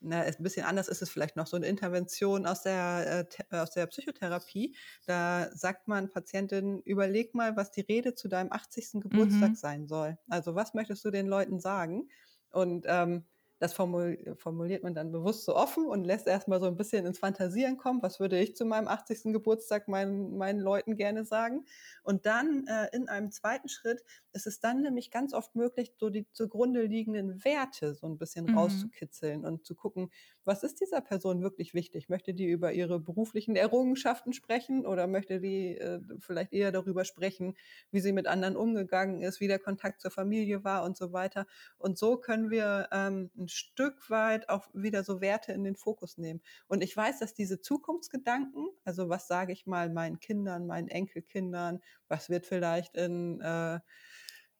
[0.00, 3.70] na, ein bisschen anders ist es vielleicht noch, so eine Intervention aus der, äh, aus
[3.70, 4.74] der Psychotherapie.
[5.06, 9.02] Da sagt man Patientin, überleg mal, was die Rede zu deinem 80.
[9.02, 9.54] Geburtstag mhm.
[9.54, 10.18] sein soll.
[10.28, 12.08] Also was möchtest du den Leuten sagen?
[12.50, 13.24] Und ähm,
[13.60, 17.76] das formuliert man dann bewusst so offen und lässt erstmal so ein bisschen ins Fantasieren
[17.76, 18.02] kommen.
[18.02, 19.34] Was würde ich zu meinem 80.
[19.34, 21.66] Geburtstag meinen, meinen Leuten gerne sagen?
[22.02, 26.08] Und dann äh, in einem zweiten Schritt ist es dann nämlich ganz oft möglich, so
[26.08, 28.56] die zugrunde liegenden Werte so ein bisschen mhm.
[28.56, 30.10] rauszukitzeln und zu gucken,
[30.44, 32.08] was ist dieser Person wirklich wichtig?
[32.08, 37.58] Möchte die über ihre beruflichen Errungenschaften sprechen oder möchte die äh, vielleicht eher darüber sprechen,
[37.90, 41.46] wie sie mit anderen umgegangen ist, wie der Kontakt zur Familie war und so weiter?
[41.76, 46.18] Und so können wir ähm, ein Stück weit auch wieder so Werte in den Fokus
[46.18, 46.40] nehmen.
[46.66, 51.80] Und ich weiß, dass diese Zukunftsgedanken, also was sage ich mal meinen Kindern, meinen Enkelkindern,
[52.08, 53.80] was wird vielleicht in äh,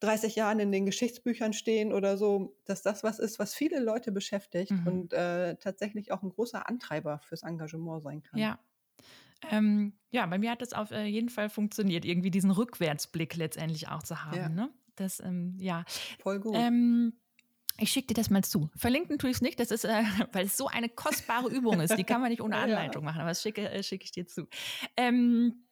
[0.01, 4.11] 30 Jahren in den Geschichtsbüchern stehen oder so, dass das was ist, was viele Leute
[4.11, 4.87] beschäftigt mhm.
[4.87, 8.39] und äh, tatsächlich auch ein großer Antreiber fürs Engagement sein kann.
[8.39, 8.59] Ja.
[9.49, 13.89] Ähm, ja, bei mir hat es auf äh, jeden Fall funktioniert, irgendwie diesen Rückwärtsblick letztendlich
[13.89, 14.37] auch zu haben.
[14.37, 14.49] Ja.
[14.49, 14.69] Ne?
[14.95, 15.83] Das, ähm, ja.
[16.19, 16.55] Voll gut.
[16.55, 17.13] Ähm,
[17.77, 18.69] ich schicke dir das mal zu.
[18.75, 20.03] Verlinken tue ich es nicht, das ist, äh,
[20.33, 21.97] weil es so eine kostbare Übung ist.
[21.97, 24.47] Die kann man nicht ohne Anleitung machen, aber das schicke, äh, schicke ich dir zu.
[24.97, 25.63] Ähm,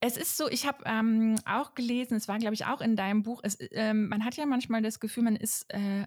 [0.00, 3.22] es ist so, ich habe ähm, auch gelesen, es war, glaube ich, auch in deinem
[3.22, 6.06] Buch, es, ähm, man hat ja manchmal das Gefühl, man ist äh,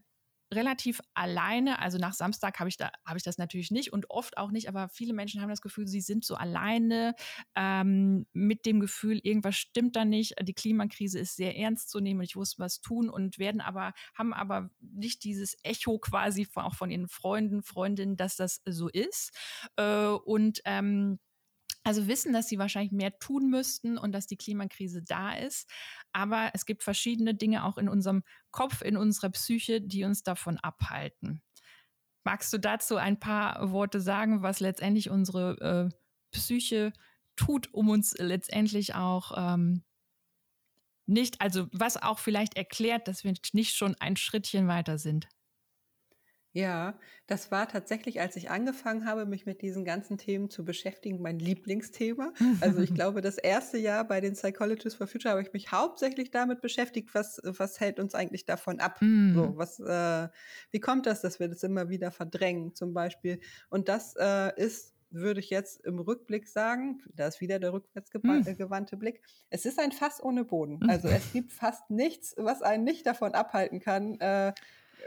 [0.53, 1.79] relativ alleine.
[1.79, 4.69] Also nach Samstag habe ich, da, hab ich das natürlich nicht und oft auch nicht,
[4.69, 7.13] aber viele Menschen haben das Gefühl, sie sind so alleine
[7.55, 10.35] ähm, mit dem Gefühl, irgendwas stimmt da nicht.
[10.41, 13.93] Die Klimakrise ist sehr ernst zu nehmen und ich muss was tun und werden aber,
[14.13, 18.87] haben aber nicht dieses Echo quasi von, auch von ihren Freunden, Freundinnen, dass das so
[18.87, 19.31] ist.
[19.75, 21.19] Äh, und ähm,
[21.87, 25.69] also wissen, dass sie wahrscheinlich mehr tun müssten und dass die Klimakrise da ist.
[26.11, 30.57] Aber es gibt verschiedene Dinge auch in unserem Kopf, in unserer Psyche, die uns davon
[30.57, 31.41] abhalten.
[32.25, 35.97] Magst du dazu ein paar Worte sagen, was letztendlich unsere äh,
[36.31, 36.91] Psyche
[37.37, 39.85] tut, um uns letztendlich auch ähm,
[41.05, 45.29] nicht, also was auch vielleicht erklärt, dass wir nicht schon ein Schrittchen weiter sind?
[46.57, 51.21] Ja, das war tatsächlich, als ich angefangen habe, mich mit diesen ganzen Themen zu beschäftigen,
[51.21, 52.33] mein Lieblingsthema.
[52.61, 56.31] Also ich glaube, das erste Jahr bei den Psychologists for Future habe ich mich hauptsächlich
[56.31, 58.99] damit beschäftigt, was, was hält uns eigentlich davon ab?
[59.01, 59.35] Mm.
[59.35, 60.29] So, was, äh,
[60.71, 63.39] wie kommt das, dass wir das immer wieder verdrängen, zum Beispiel?
[63.69, 68.91] Und das äh, ist würde ich jetzt im Rückblick sagen, da ist wieder der rückwärtsgewandte
[68.91, 68.99] hm.
[68.99, 70.79] Blick, es ist ein Fass ohne Boden.
[70.89, 74.53] Also es gibt fast nichts, was einen nicht davon abhalten kann, äh,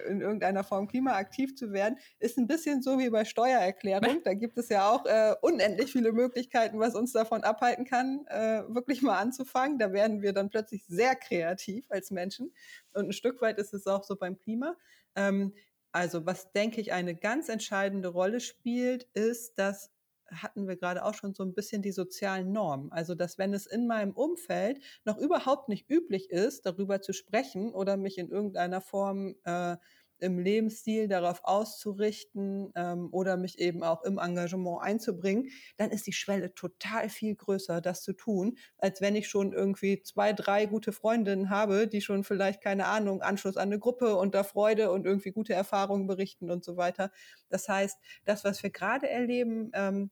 [0.09, 4.01] in irgendeiner Form klimaaktiv zu werden, ist ein bisschen so wie bei Steuererklärung.
[4.25, 8.63] Da gibt es ja auch äh, unendlich viele Möglichkeiten, was uns davon abhalten kann, äh,
[8.69, 9.79] wirklich mal anzufangen.
[9.79, 12.53] Da werden wir dann plötzlich sehr kreativ als Menschen.
[12.93, 14.77] Und ein Stück weit ist es auch so beim Klima.
[15.17, 15.55] Ähm,
[15.93, 19.91] also was, denke ich, eine ganz entscheidende Rolle spielt, ist, dass
[20.31, 22.93] hatten wir gerade auch schon so ein bisschen die sozialen Normen.
[22.93, 27.73] Also, dass wenn es in meinem Umfeld noch überhaupt nicht üblich ist, darüber zu sprechen
[27.73, 29.77] oder mich in irgendeiner Form äh,
[30.21, 36.13] im Lebensstil darauf auszurichten ähm, oder mich eben auch im Engagement einzubringen, dann ist die
[36.13, 40.93] Schwelle total viel größer, das zu tun, als wenn ich schon irgendwie zwei, drei gute
[40.93, 45.33] Freundinnen habe, die schon vielleicht, keine Ahnung, Anschluss an eine Gruppe unter Freude und irgendwie
[45.33, 47.11] gute Erfahrungen berichten und so weiter.
[47.49, 50.11] Das heißt, das, was wir gerade erleben, ähm,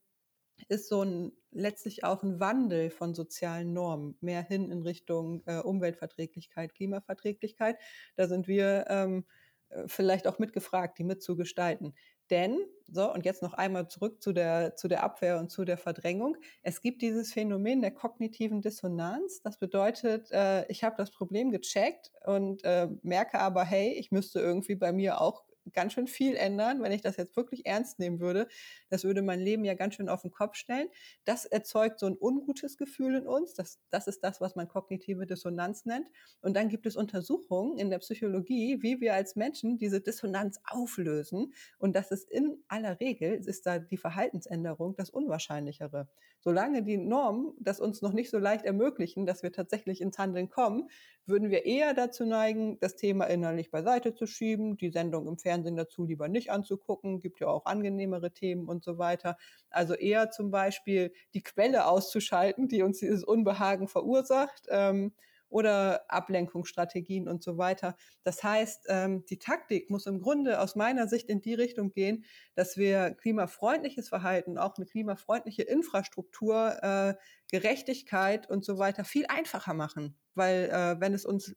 [0.67, 5.59] ist so ein letztlich auch ein Wandel von sozialen Normen, mehr hin in Richtung äh,
[5.59, 7.77] Umweltverträglichkeit, Klimaverträglichkeit.
[8.15, 9.25] Da sind wir ähm,
[9.69, 11.95] äh, vielleicht auch mitgefragt, die mitzugestalten.
[12.29, 12.59] Denn,
[12.91, 16.37] so, und jetzt noch einmal zurück zu der, zu der Abwehr und zu der Verdrängung.
[16.61, 19.41] Es gibt dieses Phänomen der kognitiven Dissonanz.
[19.41, 24.39] Das bedeutet, äh, ich habe das Problem gecheckt und äh, merke aber, hey, ich müsste
[24.39, 28.19] irgendwie bei mir auch ganz schön viel ändern, wenn ich das jetzt wirklich ernst nehmen
[28.19, 28.47] würde.
[28.89, 30.87] Das würde mein Leben ja ganz schön auf den Kopf stellen.
[31.25, 33.53] Das erzeugt so ein ungutes Gefühl in uns.
[33.53, 36.07] Das, das ist das, was man kognitive Dissonanz nennt.
[36.41, 41.53] Und dann gibt es Untersuchungen in der Psychologie, wie wir als Menschen diese Dissonanz auflösen.
[41.77, 46.07] Und das ist in aller Regel, ist da die Verhaltensänderung das Unwahrscheinlichere.
[46.41, 50.49] Solange die Normen das uns noch nicht so leicht ermöglichen, dass wir tatsächlich ins Handeln
[50.49, 50.89] kommen,
[51.25, 55.58] würden wir eher dazu neigen, das Thema innerlich beiseite zu schieben, die Sendung im Fernsehen
[55.63, 59.37] dazu lieber nicht anzugucken, gibt ja auch angenehmere Themen und so weiter.
[59.69, 64.67] Also eher zum Beispiel die Quelle auszuschalten, die uns dieses Unbehagen verursacht.
[64.69, 65.13] Ähm,
[65.49, 67.95] oder Ablenkungsstrategien und so weiter.
[68.23, 72.23] Das heißt, ähm, die Taktik muss im Grunde aus meiner Sicht in die Richtung gehen,
[72.55, 77.15] dass wir klimafreundliches Verhalten, auch eine klimafreundliche Infrastruktur, äh,
[77.51, 80.15] Gerechtigkeit und so weiter viel einfacher machen.
[80.35, 81.55] Weil äh, wenn es uns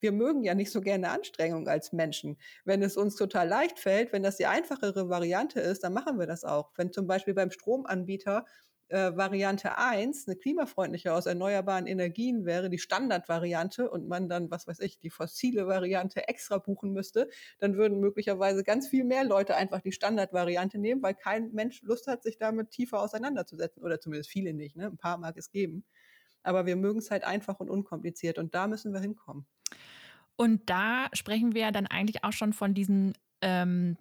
[0.00, 2.38] wir mögen ja nicht so gerne Anstrengung als Menschen.
[2.64, 6.26] Wenn es uns total leicht fällt, wenn das die einfachere Variante ist, dann machen wir
[6.26, 6.72] das auch.
[6.76, 8.44] Wenn zum Beispiel beim Stromanbieter
[8.90, 14.66] äh, Variante 1 eine klimafreundliche aus erneuerbaren Energien wäre, die Standardvariante und man dann, was
[14.66, 19.54] weiß ich, die fossile Variante extra buchen müsste, dann würden möglicherweise ganz viel mehr Leute
[19.54, 24.30] einfach die Standardvariante nehmen, weil kein Mensch Lust hat, sich damit tiefer auseinanderzusetzen oder zumindest
[24.30, 24.76] viele nicht.
[24.76, 24.86] Ne?
[24.86, 25.84] Ein paar mag es geben.
[26.42, 29.46] Aber wir mögen es halt einfach und unkompliziert und da müssen wir hinkommen.
[30.36, 33.96] Und da sprechen wir dann eigentlich auch schon von diesem ähm,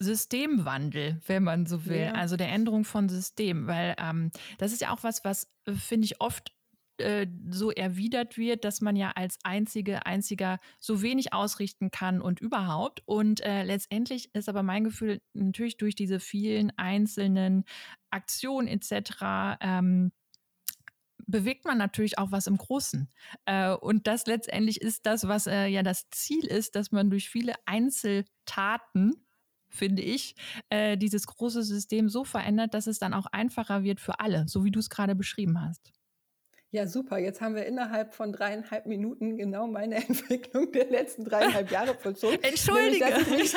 [0.00, 2.12] Systemwandel, wenn man so will, ja.
[2.12, 6.06] also der Änderung von System, weil ähm, das ist ja auch was, was äh, finde
[6.06, 6.52] ich oft
[6.98, 12.40] äh, so erwidert wird, dass man ja als einzige, einziger so wenig ausrichten kann und
[12.40, 13.02] überhaupt.
[13.06, 17.64] Und äh, letztendlich ist aber mein Gefühl natürlich durch diese vielen einzelnen
[18.10, 19.58] Aktionen etc.
[19.60, 20.12] Ähm,
[21.28, 23.08] bewegt man natürlich auch was im Großen.
[23.44, 27.28] Äh, und das letztendlich ist das, was äh, ja das Ziel ist, dass man durch
[27.28, 29.24] viele Einzeltaten
[29.70, 30.34] finde ich,
[30.70, 34.64] äh, dieses große System so verändert, dass es dann auch einfacher wird für alle, so
[34.64, 35.92] wie du es gerade beschrieben hast.
[36.70, 37.16] Ja, super.
[37.16, 42.38] Jetzt haben wir innerhalb von dreieinhalb Minuten genau meine Entwicklung der letzten dreieinhalb Jahre vollzogen.
[42.42, 43.06] Entschuldige.
[43.06, 43.56] Nämlich dass,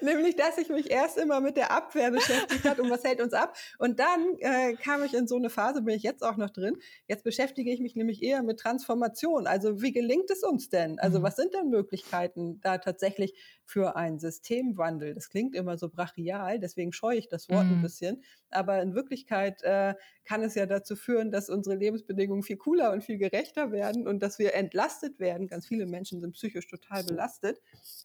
[0.00, 3.34] nämlich, dass ich mich erst immer mit der Abwehr beschäftigt habe und was hält uns
[3.34, 3.54] ab.
[3.78, 6.78] Und dann äh, kam ich in so eine Phase, bin ich jetzt auch noch drin.
[7.08, 9.46] Jetzt beschäftige ich mich nämlich eher mit Transformation.
[9.46, 10.98] Also wie gelingt es uns denn?
[10.98, 11.24] Also mhm.
[11.24, 13.34] was sind denn Möglichkeiten da tatsächlich
[13.66, 15.12] für einen Systemwandel?
[15.12, 17.72] Das klingt immer so brachial, deswegen scheue ich das Wort mhm.
[17.72, 18.22] ein bisschen.
[18.50, 23.02] Aber in Wirklichkeit äh, kann es ja dazu führen, dass unsere Lebensbedingungen viel cooler und
[23.02, 25.46] viel gerechter werden und dass wir entlastet werden.
[25.46, 27.60] Ganz viele Menschen sind psychisch total belastet.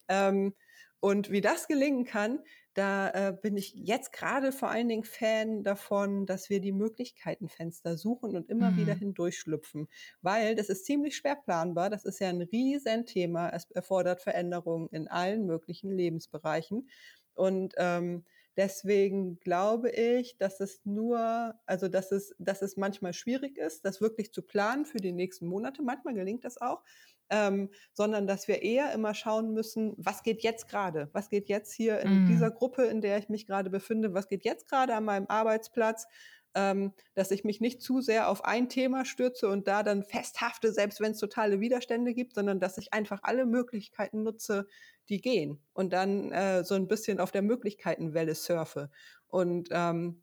[0.08, 0.54] Ähm,
[1.00, 2.40] und wie das gelingen kann,
[2.74, 7.96] da äh, bin ich jetzt gerade vor allen Dingen Fan davon, dass wir die Möglichkeitenfenster
[7.96, 8.78] suchen und immer mhm.
[8.78, 9.88] wieder hindurchschlüpfen.
[10.22, 11.90] Weil das ist ziemlich schwer planbar.
[11.90, 13.50] Das ist ja ein Riesenthema.
[13.50, 16.88] Es erfordert Veränderungen in allen möglichen Lebensbereichen.
[17.34, 18.24] Und ähm,
[18.56, 24.00] Deswegen glaube ich, dass es nur, also dass es, dass es manchmal schwierig ist, das
[24.00, 25.82] wirklich zu planen für die nächsten Monate.
[25.82, 26.82] Manchmal gelingt das auch,
[27.30, 31.08] ähm, sondern dass wir eher immer schauen müssen, was geht jetzt gerade?
[31.12, 32.26] Was geht jetzt hier in mm.
[32.26, 34.14] dieser Gruppe, in der ich mich gerade befinde?
[34.14, 36.06] Was geht jetzt gerade an meinem Arbeitsplatz?
[36.54, 40.72] Ähm, dass ich mich nicht zu sehr auf ein Thema stürze und da dann festhafte,
[40.72, 44.66] selbst wenn es totale Widerstände gibt, sondern dass ich einfach alle Möglichkeiten nutze,
[45.08, 48.90] die gehen und dann äh, so ein bisschen auf der Möglichkeitenwelle surfe.
[49.26, 50.22] Und ähm,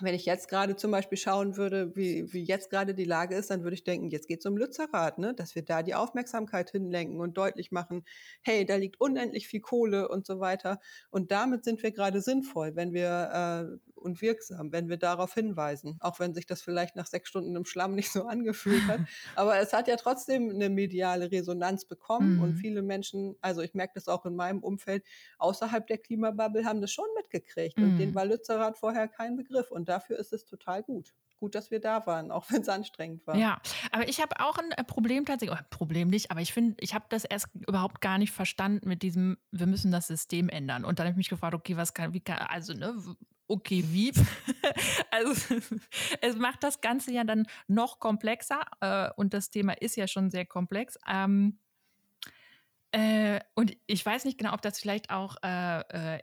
[0.00, 3.50] wenn ich jetzt gerade zum Beispiel schauen würde, wie, wie jetzt gerade die Lage ist,
[3.50, 5.32] dann würde ich denken, jetzt geht es um Lützerath, ne?
[5.34, 8.04] dass wir da die Aufmerksamkeit hinlenken und deutlich machen,
[8.42, 10.80] hey, da liegt unendlich viel Kohle und so weiter.
[11.10, 15.96] Und damit sind wir gerade sinnvoll, wenn wir äh, und wirksam, wenn wir darauf hinweisen,
[16.00, 19.00] auch wenn sich das vielleicht nach sechs Stunden im Schlamm nicht so angefühlt hat.
[19.36, 22.42] Aber es hat ja trotzdem eine mediale Resonanz bekommen mhm.
[22.42, 25.04] und viele Menschen, also ich merke das auch in meinem Umfeld,
[25.38, 27.84] außerhalb der Klimabubble haben das schon mitgekriegt mhm.
[27.84, 31.70] und denen war Lützerath vorher kein Begriff und dafür ist es total gut gut, dass
[31.70, 33.36] wir da waren, auch wenn es anstrengend war.
[33.36, 33.60] Ja,
[33.92, 36.94] aber ich habe auch ein äh, Problem tatsächlich, oh, Problem nicht, aber ich finde, ich
[36.94, 40.84] habe das erst überhaupt gar nicht verstanden mit diesem, wir müssen das System ändern.
[40.84, 42.94] Und dann habe ich mich gefragt, okay, was kann, wie kann, also, ne,
[43.48, 44.12] okay, wie?
[45.10, 45.56] also
[46.20, 50.30] es macht das Ganze ja dann noch komplexer äh, und das Thema ist ja schon
[50.30, 50.98] sehr komplex.
[51.08, 51.58] Ähm,
[52.92, 55.80] äh, und ich weiß nicht genau, ob das vielleicht auch, äh,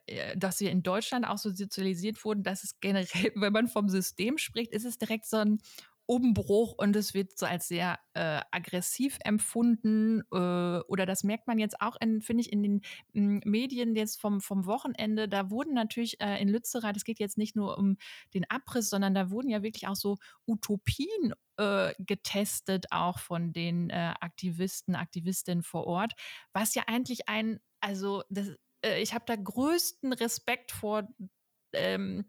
[0.07, 3.89] äh, dass wir in Deutschland auch so sozialisiert wurden, dass es generell, wenn man vom
[3.89, 5.59] System spricht, ist es direkt so ein
[6.05, 11.59] Umbruch und es wird so als sehr äh, aggressiv empfunden äh, oder das merkt man
[11.59, 12.81] jetzt auch, finde ich, in den
[13.13, 15.29] m, hm, Medien jetzt vom, vom Wochenende.
[15.29, 17.97] Da wurden natürlich äh, in Lützerath, es geht jetzt nicht nur um
[18.33, 23.89] den Abriss, sondern da wurden ja wirklich auch so Utopien äh, getestet, auch von den
[23.89, 26.13] äh, Aktivisten, Aktivistinnen vor Ort,
[26.51, 28.49] was ja eigentlich ein, also das,
[28.83, 31.07] äh, ich habe da größten Respekt vor
[31.73, 32.25] ähm,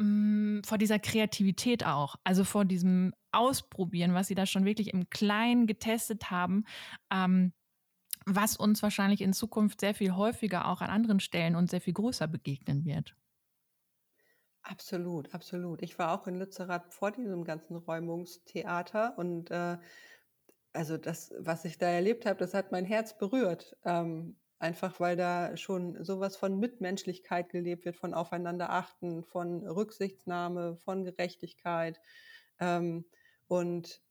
[0.00, 5.10] mh, vor dieser Kreativität auch, also vor diesem Ausprobieren, was sie da schon wirklich im
[5.10, 6.64] Kleinen getestet haben,
[7.12, 7.52] ähm,
[8.26, 11.94] was uns wahrscheinlich in Zukunft sehr viel häufiger auch an anderen Stellen und sehr viel
[11.94, 13.16] größer begegnen wird.
[14.62, 15.82] Absolut, absolut.
[15.82, 19.78] Ich war auch in Lützerath vor diesem ganzen Räumungstheater und äh,
[20.72, 23.76] also das, was ich da erlebt habe, das hat mein Herz berührt.
[23.84, 31.02] Ähm, Einfach weil da schon sowas von Mitmenschlichkeit gelebt wird, von Aufeinanderachten, von Rücksichtnahme, von
[31.04, 32.00] Gerechtigkeit.
[32.60, 33.06] Ähm,
[33.48, 34.02] und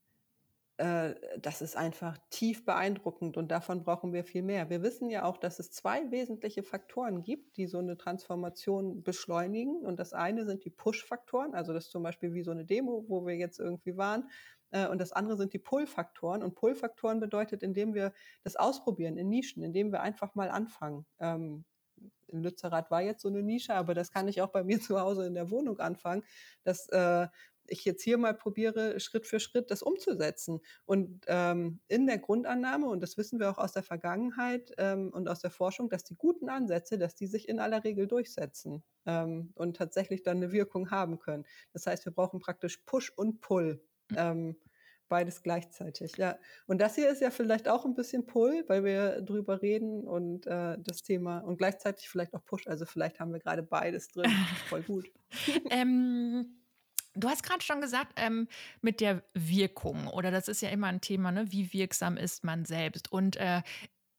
[0.77, 4.69] äh, das ist einfach tief beeindruckend und davon brauchen wir viel mehr.
[4.71, 9.85] Wir wissen ja auch, dass es zwei wesentliche Faktoren gibt, die so eine Transformation beschleunigen.
[9.85, 13.27] Und das eine sind die Push-Faktoren, also das zum Beispiel wie so eine Demo, wo
[13.27, 14.29] wir jetzt irgendwie waren.
[14.71, 16.43] Äh, und das andere sind die Pull-Faktoren.
[16.43, 21.05] Und Pull-Faktoren bedeutet, indem wir das ausprobieren in Nischen, indem wir einfach mal anfangen.
[21.19, 21.65] Ähm,
[22.27, 24.99] in Lützerath war jetzt so eine Nische, aber das kann ich auch bei mir zu
[24.99, 26.23] Hause in der Wohnung anfangen,
[26.63, 27.27] dass äh,
[27.71, 30.59] ich jetzt hier mal probiere, Schritt für Schritt das umzusetzen.
[30.85, 35.27] Und ähm, in der Grundannahme, und das wissen wir auch aus der Vergangenheit ähm, und
[35.27, 39.51] aus der Forschung, dass die guten Ansätze, dass die sich in aller Regel durchsetzen ähm,
[39.55, 41.45] und tatsächlich dann eine Wirkung haben können.
[41.73, 43.81] Das heißt, wir brauchen praktisch Push und Pull.
[44.15, 44.55] Ähm,
[45.09, 46.37] beides gleichzeitig, ja.
[46.67, 50.45] Und das hier ist ja vielleicht auch ein bisschen Pull, weil wir drüber reden und
[50.47, 52.67] äh, das Thema und gleichzeitig vielleicht auch Push.
[52.67, 54.31] Also vielleicht haben wir gerade beides drin.
[54.67, 55.11] Voll gut.
[55.71, 56.61] ähm,
[57.15, 58.47] du hast gerade schon gesagt, ähm,
[58.81, 61.51] mit der Wirkung, oder das ist ja immer ein Thema, ne?
[61.51, 63.11] wie wirksam ist man selbst?
[63.11, 63.63] Und äh,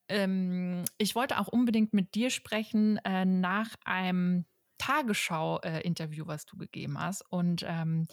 [0.09, 4.45] ähm, ich wollte auch unbedingt mit dir sprechen äh, nach einem
[4.79, 7.23] Tagesschau-Interview, äh, was du gegeben hast.
[7.31, 8.09] Und ähm,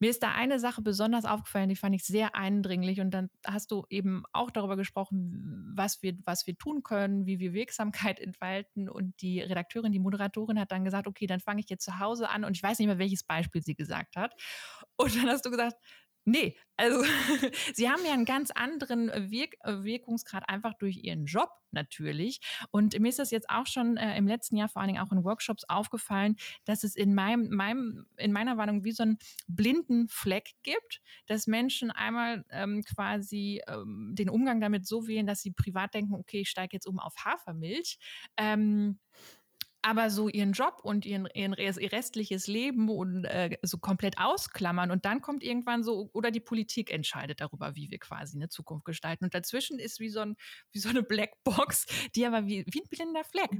[0.00, 3.00] mir ist da eine Sache besonders aufgefallen, die fand ich sehr eindringlich.
[3.00, 7.38] Und dann hast du eben auch darüber gesprochen, was wir, was wir tun können, wie
[7.38, 8.88] wir Wirksamkeit entfalten.
[8.88, 12.28] Und die Redakteurin, die Moderatorin hat dann gesagt, okay, dann fange ich jetzt zu Hause
[12.28, 12.44] an.
[12.44, 14.34] Und ich weiß nicht mehr, welches Beispiel sie gesagt hat.
[14.96, 15.76] Und dann hast du gesagt,
[16.28, 17.02] Nee, also
[17.74, 22.40] sie haben ja einen ganz anderen Wirk Wirkungsgrad einfach durch ihren Job natürlich.
[22.70, 25.10] Und mir ist das jetzt auch schon äh, im letzten Jahr vor allen Dingen auch
[25.10, 26.36] in Workshops aufgefallen,
[26.66, 31.46] dass es in meinem, meinem in meiner Warnung wie so einen blinden Fleck gibt, dass
[31.46, 36.40] Menschen einmal ähm, quasi ähm, den Umgang damit so wählen, dass sie privat denken, okay,
[36.42, 37.98] ich steige jetzt um auf Hafermilch.
[38.36, 38.98] Ähm,
[39.88, 44.90] aber so ihren Job und ihren, ihren ihr restliches Leben und äh, so komplett ausklammern
[44.90, 48.84] und dann kommt irgendwann so oder die Politik entscheidet darüber, wie wir quasi eine Zukunft
[48.84, 50.36] gestalten und dazwischen ist wie so ein
[50.72, 53.50] wie so eine Blackbox, die aber wie wie ein blinder Fleck.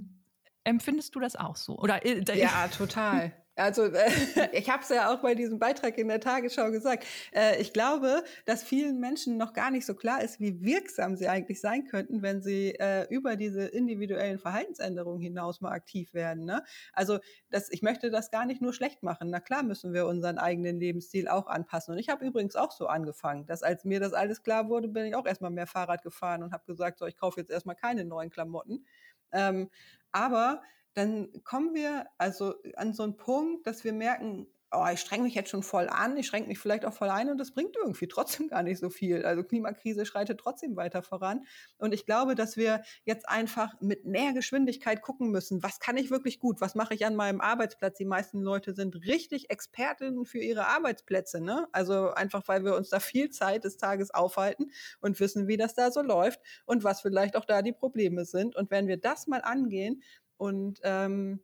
[0.65, 1.79] Empfindest du das auch so?
[1.79, 3.33] Oder äh, ja, total.
[3.59, 4.09] Also äh,
[4.53, 7.05] ich habe es ja auch bei diesem Beitrag in der Tagesschau gesagt.
[7.33, 11.29] Äh, ich glaube, dass vielen Menschen noch gar nicht so klar ist, wie wirksam sie
[11.29, 16.45] eigentlich sein könnten, wenn sie äh, über diese individuellen Verhaltensänderungen hinaus mal aktiv werden.
[16.45, 16.63] Ne?
[16.93, 17.19] Also
[17.51, 19.31] das, ich möchte das gar nicht nur schlecht machen.
[19.31, 21.93] Na klar müssen wir unseren eigenen Lebensstil auch anpassen.
[21.95, 25.05] Und ich habe übrigens auch so angefangen, dass als mir das alles klar wurde, bin
[25.07, 28.05] ich auch erstmal mehr Fahrrad gefahren und habe gesagt, so ich kaufe jetzt erstmal keine
[28.05, 28.87] neuen Klamotten.
[29.33, 29.69] Ähm,
[30.13, 30.63] aber
[30.99, 35.35] dann kommen wir also an so einen Punkt, dass wir merken, oh, ich streng mich
[35.35, 38.09] jetzt schon voll an, ich schränke mich vielleicht auch voll ein und das bringt irgendwie
[38.09, 39.25] trotzdem gar nicht so viel.
[39.25, 41.47] Also Klimakrise schreitet trotzdem weiter voran.
[41.79, 46.11] Und ich glaube, dass wir jetzt einfach mit mehr Geschwindigkeit gucken müssen, was kann ich
[46.11, 47.97] wirklich gut, was mache ich an meinem Arbeitsplatz.
[47.97, 51.41] Die meisten Leute sind richtig Expertinnen für ihre Arbeitsplätze.
[51.41, 51.67] Ne?
[51.73, 55.75] Also einfach, weil wir uns da viel Zeit des Tages aufhalten und wissen, wie das
[55.75, 58.57] da so läuft und was vielleicht auch da die Probleme sind.
[58.57, 60.03] Und wenn wir das mal angehen,
[60.39, 61.41] und ähm,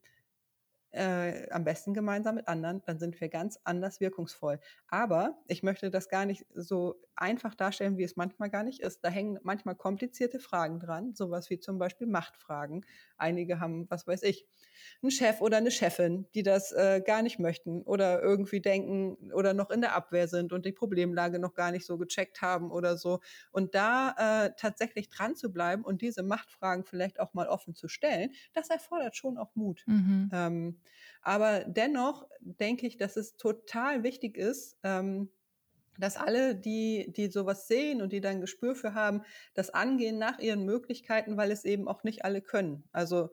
[0.94, 4.60] äh, am besten gemeinsam mit anderen, dann sind wir ganz anders wirkungsvoll.
[4.86, 9.04] Aber ich möchte das gar nicht so einfach darstellen, wie es manchmal gar nicht ist.
[9.04, 12.84] Da hängen manchmal komplizierte Fragen dran, sowas wie zum Beispiel Machtfragen.
[13.16, 14.46] Einige haben, was weiß ich,
[15.02, 19.54] einen Chef oder eine Chefin, die das äh, gar nicht möchten oder irgendwie denken oder
[19.54, 22.96] noch in der Abwehr sind und die Problemlage noch gar nicht so gecheckt haben oder
[22.96, 23.20] so.
[23.52, 27.88] Und da äh, tatsächlich dran zu bleiben und diese Machtfragen vielleicht auch mal offen zu
[27.88, 29.86] stellen, das erfordert schon auch Mut.
[29.86, 30.32] Mhm.
[30.32, 30.80] Ähm,
[31.22, 35.30] aber dennoch denke ich, dass es total wichtig ist, ähm,
[35.98, 39.22] dass alle, die, die sowas sehen und die dann Gespür für haben,
[39.54, 42.84] das angehen nach ihren Möglichkeiten, weil es eben auch nicht alle können.
[42.92, 43.30] Also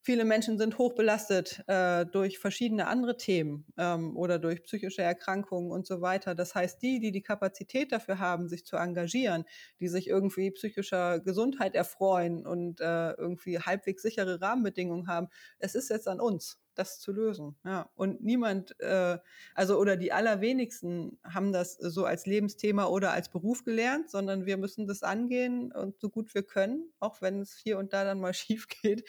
[0.00, 5.86] Viele Menschen sind hochbelastet äh, durch verschiedene andere Themen ähm, oder durch psychische Erkrankungen und
[5.86, 6.34] so weiter.
[6.34, 9.44] Das heißt, die, die die Kapazität dafür haben, sich zu engagieren,
[9.80, 15.28] die sich irgendwie psychischer Gesundheit erfreuen und äh, irgendwie halbwegs sichere Rahmenbedingungen haben,
[15.58, 17.56] es ist jetzt an uns das zu lösen.
[17.64, 17.90] Ja.
[17.94, 19.18] Und niemand, äh,
[19.54, 24.56] also oder die allerwenigsten haben das so als Lebensthema oder als Beruf gelernt, sondern wir
[24.56, 28.20] müssen das angehen und so gut wir können, auch wenn es hier und da dann
[28.20, 29.08] mal schief geht.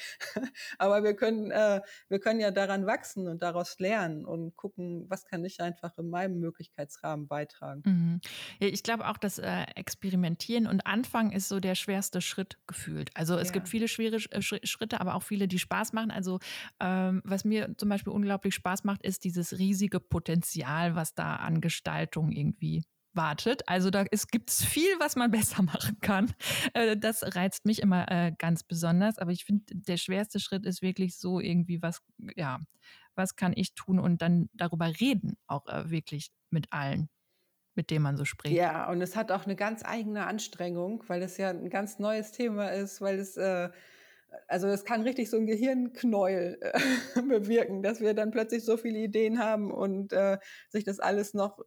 [0.77, 5.25] Aber wir können, äh, wir können ja daran wachsen und daraus lernen und gucken, was
[5.25, 7.83] kann ich einfach in meinem Möglichkeitsrahmen beitragen.
[7.85, 8.21] Mhm.
[8.59, 13.11] Ja, ich glaube auch, dass äh, Experimentieren und Anfangen ist so der schwerste Schritt gefühlt.
[13.13, 13.53] Also es ja.
[13.53, 16.11] gibt viele schwere äh, Schritte, aber auch viele, die Spaß machen.
[16.11, 16.39] Also
[16.79, 21.35] ähm, was mir mir zum Beispiel unglaublich Spaß macht, ist dieses riesige Potenzial, was da
[21.37, 22.83] an Gestaltung irgendwie
[23.13, 23.67] wartet.
[23.67, 26.33] Also da gibt es viel, was man besser machen kann.
[26.73, 29.17] Äh, das reizt mich immer äh, ganz besonders.
[29.17, 32.01] Aber ich finde, der schwerste Schritt ist wirklich so irgendwie, was,
[32.35, 32.59] ja,
[33.15, 37.09] was kann ich tun und dann darüber reden, auch äh, wirklich mit allen
[37.75, 38.53] mit denen man so spricht.
[38.53, 42.33] Ja, und es hat auch eine ganz eigene Anstrengung, weil es ja ein ganz neues
[42.33, 43.69] Thema ist, weil es äh,
[44.47, 48.99] also es kann richtig so ein Gehirnknäuel äh, bewirken, dass wir dann plötzlich so viele
[48.99, 50.37] Ideen haben und äh,
[50.69, 51.59] sich das alles noch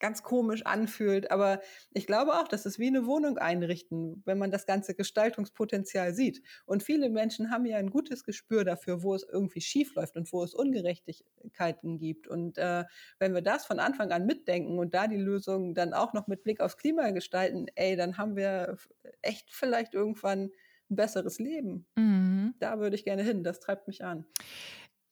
[0.00, 1.30] ganz komisch anfühlt.
[1.30, 1.60] Aber
[1.92, 6.42] ich glaube auch, dass es wie eine Wohnung einrichten, wenn man das ganze Gestaltungspotenzial sieht.
[6.66, 10.32] Und viele Menschen haben ja ein gutes Gespür dafür, wo es irgendwie schief läuft und
[10.32, 12.28] wo es Ungerechtigkeiten gibt.
[12.28, 12.84] Und äh,
[13.18, 16.42] wenn wir das von Anfang an mitdenken und da die Lösung dann auch noch mit
[16.42, 18.76] Blick aufs Klima gestalten, ey, dann haben wir
[19.22, 20.50] echt vielleicht irgendwann
[20.90, 21.86] ein besseres Leben.
[21.96, 22.54] Mhm.
[22.58, 23.44] Da würde ich gerne hin.
[23.44, 24.24] Das treibt mich an.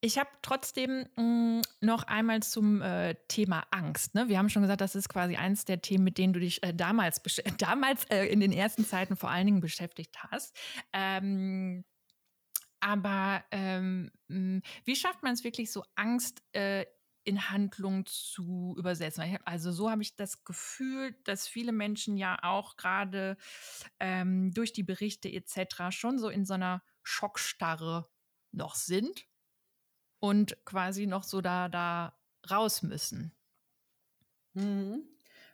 [0.00, 4.14] Ich habe trotzdem mh, mm, noch einmal zum äh, Thema Angst.
[4.14, 4.28] Ne?
[4.28, 6.74] Wir haben schon gesagt, das ist quasi eines der Themen, mit denen du dich äh,
[6.74, 7.20] damals,
[7.58, 10.56] damals äh, in den ersten Zeiten vor allen Dingen beschäftigt hast.
[10.92, 11.84] Ähm,
[12.80, 16.84] aber ähm, mm, wie schafft man es wirklich so, Angst äh,
[17.26, 19.38] in Handlung zu übersetzen.
[19.44, 23.36] Also so habe ich das Gefühl, dass viele Menschen ja auch gerade
[23.98, 25.90] ähm, durch die Berichte etc.
[25.90, 28.08] schon so in so einer Schockstarre
[28.52, 29.26] noch sind
[30.20, 32.16] und quasi noch so da, da
[32.48, 33.32] raus müssen.
[34.54, 35.02] Mhm.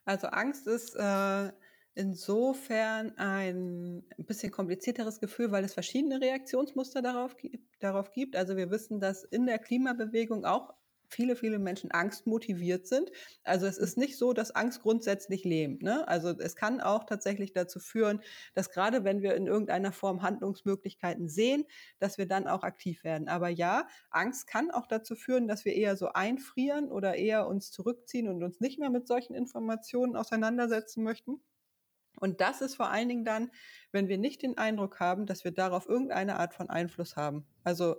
[0.04, 1.52] Also Angst ist äh,
[1.94, 7.34] insofern ein bisschen komplizierteres Gefühl, weil es verschiedene Reaktionsmuster darauf,
[7.80, 8.36] darauf gibt.
[8.36, 10.74] Also wir wissen, dass in der Klimabewegung auch
[11.12, 13.10] viele, viele Menschen angstmotiviert sind.
[13.44, 15.82] Also es ist nicht so, dass Angst grundsätzlich lähmt.
[15.82, 16.06] Ne?
[16.08, 18.20] Also es kann auch tatsächlich dazu führen,
[18.54, 21.64] dass gerade wenn wir in irgendeiner Form Handlungsmöglichkeiten sehen,
[21.98, 23.28] dass wir dann auch aktiv werden.
[23.28, 27.70] Aber ja, Angst kann auch dazu führen, dass wir eher so einfrieren oder eher uns
[27.70, 31.40] zurückziehen und uns nicht mehr mit solchen Informationen auseinandersetzen möchten.
[32.20, 33.50] Und das ist vor allen Dingen dann,
[33.90, 37.46] wenn wir nicht den Eindruck haben, dass wir darauf irgendeine Art von Einfluss haben.
[37.64, 37.96] Also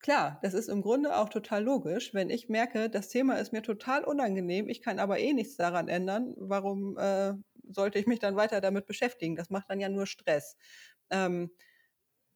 [0.00, 2.14] Klar, das ist im Grunde auch total logisch.
[2.14, 5.88] Wenn ich merke, das Thema ist mir total unangenehm, ich kann aber eh nichts daran
[5.88, 7.34] ändern, warum äh,
[7.70, 9.36] sollte ich mich dann weiter damit beschäftigen?
[9.36, 10.56] Das macht dann ja nur Stress.
[11.10, 11.50] Ähm,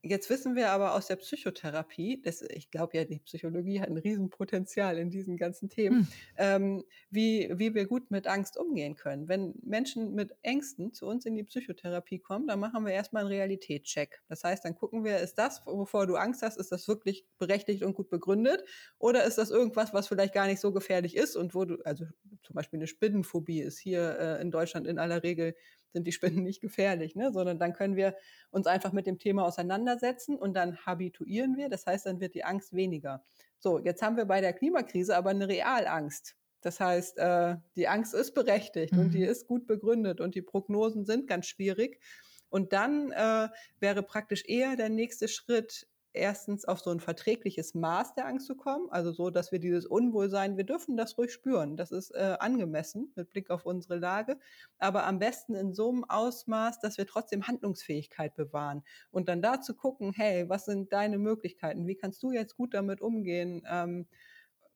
[0.07, 3.97] Jetzt wissen wir aber aus der Psychotherapie, das, ich glaube ja, die Psychologie hat ein
[3.97, 6.09] Riesenpotenzial in diesen ganzen Themen, hm.
[6.37, 9.29] ähm, wie, wie wir gut mit Angst umgehen können.
[9.29, 13.33] Wenn Menschen mit Ängsten zu uns in die Psychotherapie kommen, dann machen wir erstmal einen
[13.33, 14.23] Realitätscheck.
[14.29, 17.83] Das heißt, dann gucken wir, ist das, wovor du Angst hast, ist das wirklich berechtigt
[17.83, 18.63] und gut begründet?
[18.99, 22.05] Oder ist das irgendwas, was vielleicht gar nicht so gefährlich ist und wo du, also
[22.43, 25.55] zum Beispiel eine Spinnenphobie ist hier äh, in Deutschland in aller Regel
[25.95, 27.33] sind die Spinnen nicht gefährlich, ne?
[27.33, 28.15] sondern dann können wir
[28.51, 31.71] uns einfach mit dem Thema auseinandersetzen und dann habituieren wir.
[31.71, 33.23] Das heißt, dann wird die Angst weniger.
[33.59, 36.37] So, jetzt haben wir bei der Klimakrise aber eine Realangst.
[36.61, 38.99] Das heißt, äh, die Angst ist berechtigt mhm.
[38.99, 39.29] und die mhm.
[39.29, 42.01] ist gut begründet und die Prognosen sind ganz schwierig.
[42.51, 43.49] Und dann äh,
[43.81, 48.57] wäre praktisch eher der nächste Schritt, erstens auf so ein verträgliches Maß der Angst zu
[48.57, 52.37] kommen, also so, dass wir dieses Unwohlsein, wir dürfen das ruhig spüren, das ist äh,
[52.39, 54.39] angemessen mit Blick auf unsere Lage,
[54.79, 59.61] aber am besten in so einem Ausmaß, dass wir trotzdem Handlungsfähigkeit bewahren und dann da
[59.61, 64.07] zu gucken, hey, was sind deine Möglichkeiten, wie kannst du jetzt gut damit umgehen, ähm,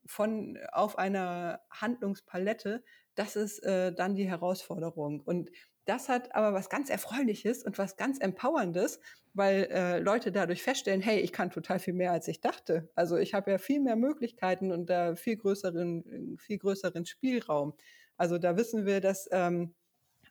[0.05, 2.83] von auf einer Handlungspalette,
[3.15, 5.21] das ist äh, dann die Herausforderung.
[5.21, 5.51] Und
[5.85, 8.99] das hat aber was ganz Erfreuliches und was ganz Empowerndes,
[9.33, 12.89] weil äh, Leute dadurch feststellen, hey, ich kann total viel mehr, als ich dachte.
[12.95, 17.73] Also ich habe ja viel mehr Möglichkeiten und da viel größeren, viel größeren Spielraum.
[18.17, 19.73] Also da wissen wir, dass ähm,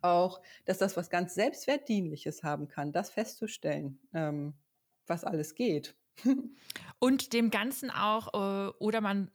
[0.02, 4.54] auch, dass das was ganz Selbstwertdienliches haben kann, das festzustellen, ähm,
[5.06, 5.96] was alles geht.
[6.98, 9.30] und dem Ganzen auch, äh, oder man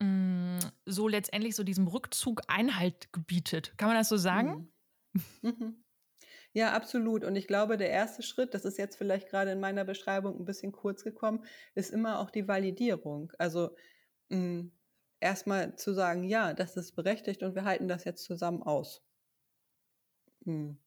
[0.00, 3.76] Mm, so letztendlich so diesem Rückzug Einhalt gebietet.
[3.78, 4.72] Kann man das so sagen?
[5.12, 5.22] Mhm.
[5.42, 5.84] mhm.
[6.52, 7.22] Ja, absolut.
[7.24, 10.46] Und ich glaube, der erste Schritt, das ist jetzt vielleicht gerade in meiner Beschreibung ein
[10.46, 11.44] bisschen kurz gekommen,
[11.74, 13.30] ist immer auch die Validierung.
[13.38, 13.76] Also
[14.30, 14.68] mm,
[15.20, 19.02] erstmal zu sagen, ja, das ist berechtigt und wir halten das jetzt zusammen aus.
[20.46, 20.78] Mhm.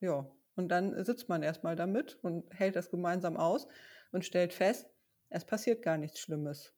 [0.00, 3.66] Ja, und dann sitzt man erstmal damit und hält das gemeinsam aus
[4.12, 4.90] und stellt fest,
[5.30, 6.74] es passiert gar nichts Schlimmes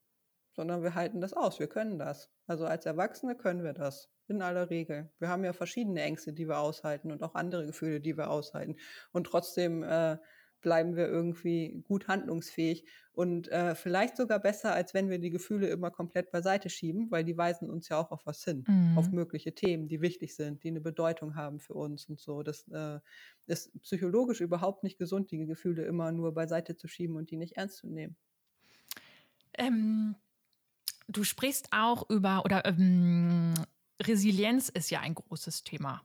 [0.53, 1.59] sondern wir halten das aus.
[1.59, 2.31] Wir können das.
[2.47, 4.11] Also als Erwachsene können wir das.
[4.29, 5.11] In aller Regel.
[5.19, 8.77] Wir haben ja verschiedene Ängste, die wir aushalten und auch andere Gefühle, die wir aushalten.
[9.11, 10.17] Und trotzdem äh,
[10.63, 15.69] bleiben wir irgendwie gut handlungsfähig und äh, vielleicht sogar besser, als wenn wir die Gefühle
[15.69, 18.97] immer komplett beiseite schieben, weil die weisen uns ja auch auf was hin, mhm.
[18.97, 22.43] auf mögliche Themen, die wichtig sind, die eine Bedeutung haben für uns und so.
[22.43, 23.01] Das äh,
[23.47, 27.57] ist psychologisch überhaupt nicht gesund, die Gefühle immer nur beiseite zu schieben und die nicht
[27.57, 28.17] ernst zu nehmen.
[29.59, 30.15] Ähm,
[31.09, 33.55] Du sprichst auch über, oder ähm,
[34.01, 36.03] Resilienz ist ja ein großes Thema.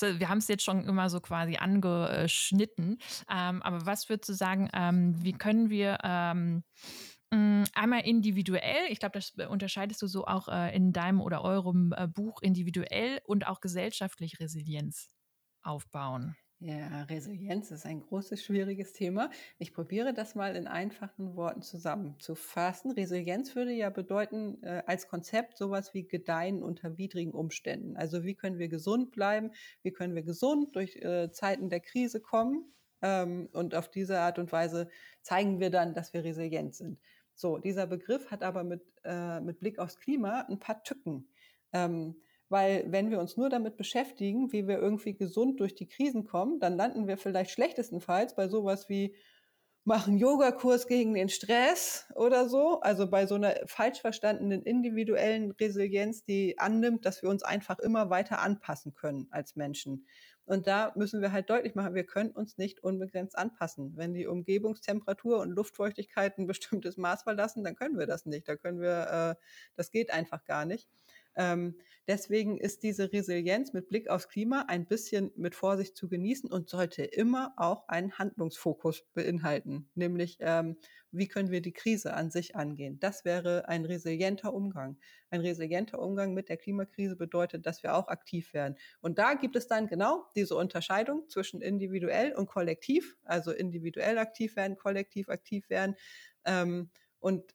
[0.00, 2.98] Wir haben es jetzt schon immer so quasi angeschnitten.
[3.30, 6.64] Ähm, aber was würdest du sagen, ähm, wie können wir ähm,
[7.30, 11.92] mm, einmal individuell, ich glaube, das unterscheidest du so auch äh, in deinem oder eurem
[11.94, 15.10] äh, Buch individuell und auch gesellschaftlich Resilienz
[15.62, 16.36] aufbauen?
[16.64, 19.30] Ja, Resilienz ist ein großes, schwieriges Thema.
[19.58, 22.92] Ich probiere das mal in einfachen Worten zusammenzufassen.
[22.92, 27.96] Resilienz würde ja bedeuten, äh, als Konzept sowas wie Gedeihen unter widrigen Umständen.
[27.96, 29.50] Also wie können wir gesund bleiben?
[29.82, 32.72] Wie können wir gesund durch äh, Zeiten der Krise kommen?
[33.00, 34.88] Ähm, und auf diese Art und Weise
[35.20, 37.00] zeigen wir dann, dass wir resilient sind.
[37.34, 41.26] So, dieser Begriff hat aber mit, äh, mit Blick aufs Klima ein paar Tücken.
[41.72, 42.14] Ähm,
[42.52, 46.60] weil wenn wir uns nur damit beschäftigen, wie wir irgendwie gesund durch die Krisen kommen,
[46.60, 49.16] dann landen wir vielleicht schlechtestenfalls bei sowas wie
[49.84, 52.80] machen Yogakurs gegen den Stress oder so.
[52.80, 58.10] Also bei so einer falsch verstandenen individuellen Resilienz, die annimmt, dass wir uns einfach immer
[58.10, 60.06] weiter anpassen können als Menschen.
[60.44, 63.96] Und da müssen wir halt deutlich machen, wir können uns nicht unbegrenzt anpassen.
[63.96, 68.48] Wenn die Umgebungstemperatur und Luftfeuchtigkeit ein bestimmtes Maß verlassen, dann können wir das nicht.
[68.48, 69.42] Da können wir, äh,
[69.76, 70.88] das geht einfach gar nicht.
[71.36, 76.50] Ähm, deswegen ist diese Resilienz mit Blick aufs Klima ein bisschen mit Vorsicht zu genießen
[76.50, 80.76] und sollte immer auch einen Handlungsfokus beinhalten, nämlich ähm,
[81.10, 82.98] wie können wir die Krise an sich angehen.
[82.98, 84.98] Das wäre ein resilienter Umgang.
[85.30, 88.76] Ein resilienter Umgang mit der Klimakrise bedeutet, dass wir auch aktiv werden.
[89.00, 94.56] Und da gibt es dann genau diese Unterscheidung zwischen individuell und kollektiv, also individuell aktiv
[94.56, 95.96] werden, kollektiv aktiv werden
[96.44, 97.54] ähm, und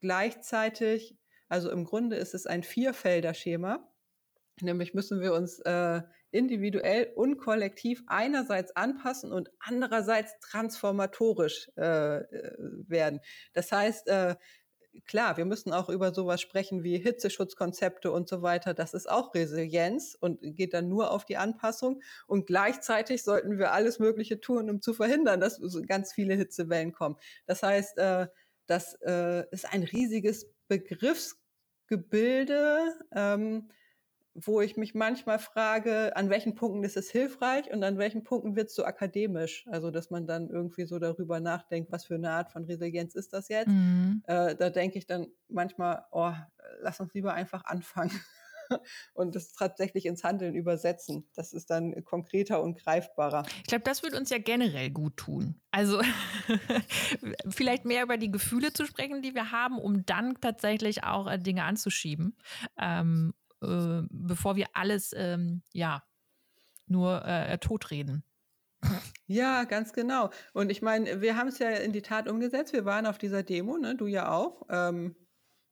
[0.00, 1.16] gleichzeitig
[1.48, 3.88] also im Grunde ist es ein Vierfelder-Schema.
[4.62, 12.56] Nämlich müssen wir uns äh, individuell und kollektiv einerseits anpassen und andererseits transformatorisch äh, äh,
[12.88, 13.20] werden.
[13.52, 14.36] Das heißt, äh,
[15.06, 18.74] klar, wir müssen auch über sowas sprechen wie Hitzeschutzkonzepte und so weiter.
[18.74, 22.02] Das ist auch Resilienz und geht dann nur auf die Anpassung.
[22.26, 27.16] Und gleichzeitig sollten wir alles Mögliche tun, um zu verhindern, dass ganz viele Hitzewellen kommen.
[27.46, 28.26] Das heißt, äh,
[28.66, 33.68] das äh, ist ein riesiges Begriffsgebilde, ähm,
[34.34, 38.54] wo ich mich manchmal frage, an welchen Punkten ist es hilfreich und an welchen Punkten
[38.54, 39.66] wird es so akademisch.
[39.70, 43.32] Also, dass man dann irgendwie so darüber nachdenkt, was für eine Art von Resilienz ist
[43.32, 43.68] das jetzt.
[43.68, 44.22] Mhm.
[44.26, 46.32] Äh, da denke ich dann manchmal, oh,
[46.80, 48.10] lass uns lieber einfach anfangen.
[49.14, 51.28] und das tatsächlich ins Handeln übersetzen.
[51.34, 53.44] Das ist dann konkreter und greifbarer.
[53.58, 55.60] Ich glaube, das würde uns ja generell gut tun.
[55.70, 56.00] Also
[57.48, 61.38] vielleicht mehr über die Gefühle zu sprechen, die wir haben, um dann tatsächlich auch äh,
[61.38, 62.36] Dinge anzuschieben,
[62.78, 66.02] ähm, äh, bevor wir alles, ähm, ja,
[66.86, 68.22] nur äh, totreden.
[69.26, 70.30] Ja, ganz genau.
[70.52, 72.72] Und ich meine, wir haben es ja in die Tat umgesetzt.
[72.72, 73.96] Wir waren auf dieser Demo, ne?
[73.96, 74.62] du ja auch.
[74.70, 75.16] Ähm,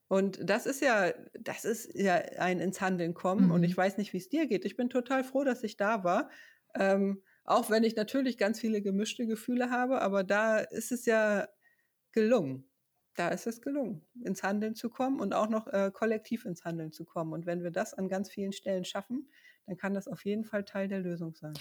[0.08, 3.46] und das ist ja, das ist ja ein ins Handeln kommen.
[3.46, 3.50] Mhm.
[3.52, 4.64] Und ich weiß nicht, wie es dir geht.
[4.64, 6.30] Ich bin total froh, dass ich da war.
[6.74, 11.46] Ähm, Auch wenn ich natürlich ganz viele gemischte Gefühle habe, aber da ist es ja
[12.12, 12.70] gelungen.
[13.16, 16.90] Da ist es gelungen, ins Handeln zu kommen und auch noch äh, kollektiv ins Handeln
[16.90, 17.32] zu kommen.
[17.32, 19.30] Und wenn wir das an ganz vielen Stellen schaffen,
[19.66, 21.52] dann kann das auf jeden Fall Teil der Lösung sein.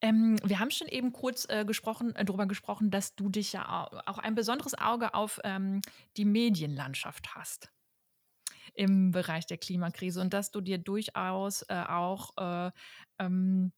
[0.00, 3.88] Ähm, wir haben schon eben kurz äh, gesprochen, äh, darüber gesprochen, dass du dich ja
[4.06, 5.80] auch ein besonderes Auge auf ähm,
[6.16, 7.70] die Medienlandschaft hast
[8.78, 12.70] im Bereich der Klimakrise und dass du dir durchaus äh, auch äh,
[13.18, 13.72] ähm,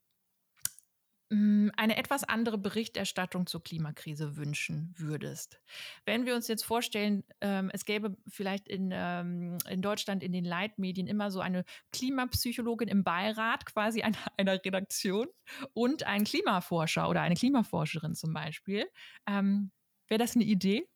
[1.32, 5.60] hm, eine etwas andere Berichterstattung zur Klimakrise wünschen würdest.
[6.04, 10.44] Wenn wir uns jetzt vorstellen, ähm, es gäbe vielleicht in, ähm, in Deutschland in den
[10.44, 15.28] Leitmedien immer so eine Klimapsychologin im Beirat, quasi einer, einer Redaktion
[15.72, 18.86] und einen Klimaforscher oder eine Klimaforscherin zum Beispiel.
[19.26, 19.70] Ähm,
[20.08, 20.88] Wäre das eine Idee?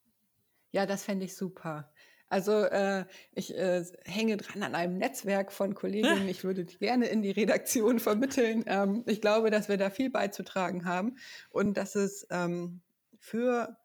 [0.73, 1.94] Ja, das fände ich super.
[2.35, 3.05] Also äh,
[3.37, 6.29] ich äh, hänge dran an einem Netzwerk von Kolleginnen.
[6.29, 8.65] Ich würde die gerne in die Redaktion vermitteln.
[8.67, 11.17] Ähm, ich glaube, dass wir da viel beizutragen haben
[11.51, 12.81] und dass es ähm,
[13.21, 13.77] für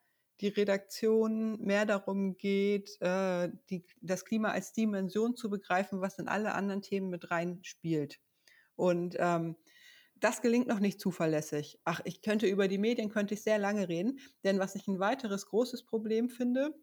[0.42, 6.28] die Redaktion mehr darum geht, äh, die, das Klima als Dimension zu begreifen, was in
[6.28, 8.20] alle anderen Themen mit reinspielt.
[8.76, 9.58] Und ähm,
[10.16, 11.80] das gelingt noch nicht zuverlässig.
[11.84, 14.98] Ach, ich könnte über die Medien könnte ich sehr lange reden, denn was ich ein
[14.98, 16.74] weiteres großes Problem finde,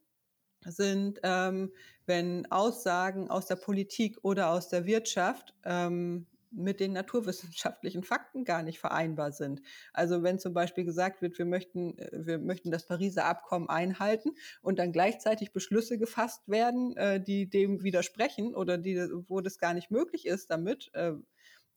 [0.65, 1.73] sind, ähm,
[2.07, 8.63] wenn Aussagen aus der Politik oder aus der Wirtschaft ähm, mit den naturwissenschaftlichen Fakten gar
[8.63, 9.61] nicht vereinbar sind.
[9.93, 14.31] Also wenn zum Beispiel gesagt wird, wir möchten, äh, wir möchten das Pariser Abkommen einhalten
[14.63, 18.97] und dann gleichzeitig Beschlüsse gefasst werden, äh, die dem widersprechen oder die,
[19.29, 21.13] wo das gar nicht möglich ist damit, äh,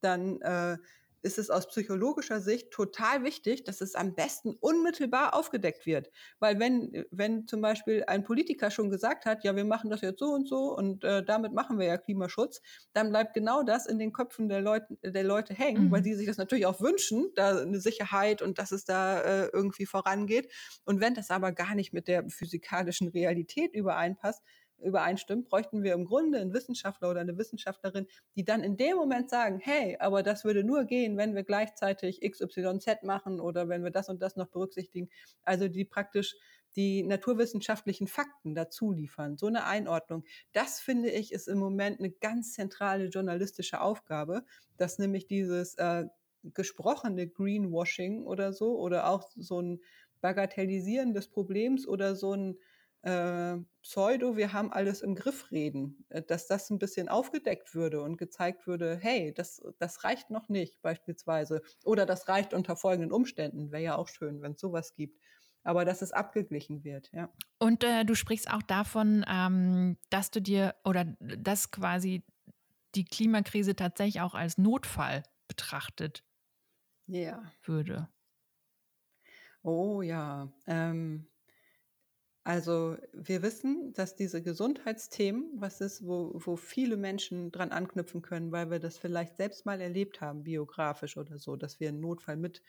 [0.01, 0.77] dann äh,
[1.21, 6.09] ist es aus psychologischer Sicht total wichtig, dass es am besten unmittelbar aufgedeckt wird.
[6.39, 10.19] Weil wenn, wenn zum Beispiel ein Politiker schon gesagt hat, ja, wir machen das jetzt
[10.19, 12.61] so und so und äh, damit machen wir ja Klimaschutz,
[12.93, 15.91] dann bleibt genau das in den Köpfen der Leute, der Leute hängen, mhm.
[15.91, 19.49] weil die sich das natürlich auch wünschen, da eine Sicherheit und dass es da äh,
[19.51, 20.51] irgendwie vorangeht.
[20.85, 24.41] Und wenn das aber gar nicht mit der physikalischen Realität übereinpasst,
[24.81, 29.29] übereinstimmt, bräuchten wir im Grunde einen Wissenschaftler oder eine Wissenschaftlerin, die dann in dem Moment
[29.29, 33.91] sagen, hey, aber das würde nur gehen, wenn wir gleichzeitig XYZ machen oder wenn wir
[33.91, 35.09] das und das noch berücksichtigen.
[35.43, 36.35] Also die praktisch
[36.75, 39.37] die naturwissenschaftlichen Fakten dazu liefern.
[39.37, 40.23] So eine Einordnung.
[40.51, 44.43] Das finde ich ist im Moment eine ganz zentrale journalistische Aufgabe,
[44.77, 46.05] dass nämlich dieses äh,
[46.43, 49.81] gesprochene Greenwashing oder so oder auch so ein
[50.21, 52.57] Bagatellisieren des Problems oder so ein
[53.01, 58.01] äh, Pseudo, wir haben alles im Griff reden, äh, dass das ein bisschen aufgedeckt würde
[58.01, 61.61] und gezeigt würde, hey, das, das reicht noch nicht beispielsweise.
[61.83, 63.71] Oder das reicht unter folgenden Umständen.
[63.71, 65.19] Wäre ja auch schön, wenn es sowas gibt.
[65.63, 67.29] Aber dass es abgeglichen wird, ja.
[67.59, 72.23] Und äh, du sprichst auch davon, ähm, dass du dir oder dass quasi
[72.95, 76.23] die Klimakrise tatsächlich auch als Notfall betrachtet
[77.07, 77.43] ja.
[77.63, 78.07] würde.
[79.61, 80.51] Oh ja.
[80.65, 81.27] Ähm,
[82.49, 88.51] also wir wissen, dass diese Gesundheitsthemen, was ist, wo, wo viele Menschen dran anknüpfen können,
[88.51, 92.37] weil wir das vielleicht selbst mal erlebt haben, biografisch oder so, dass wir einen Notfall
[92.37, 92.63] mit,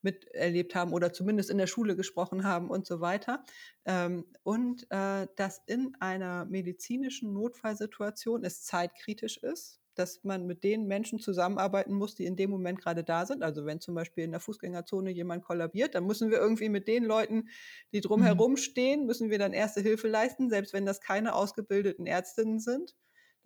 [0.00, 3.44] miterlebt haben oder zumindest in der Schule gesprochen haben und so weiter.
[3.84, 10.86] Ähm, und äh, dass in einer medizinischen Notfallsituation es zeitkritisch ist, dass man mit den
[10.86, 13.42] Menschen zusammenarbeiten muss, die in dem Moment gerade da sind.
[13.42, 17.04] Also wenn zum Beispiel in der Fußgängerzone jemand kollabiert, dann müssen wir irgendwie mit den
[17.04, 17.48] Leuten,
[17.92, 18.56] die drumherum mhm.
[18.56, 22.94] stehen, müssen wir dann erste Hilfe leisten, selbst wenn das keine ausgebildeten Ärztinnen sind.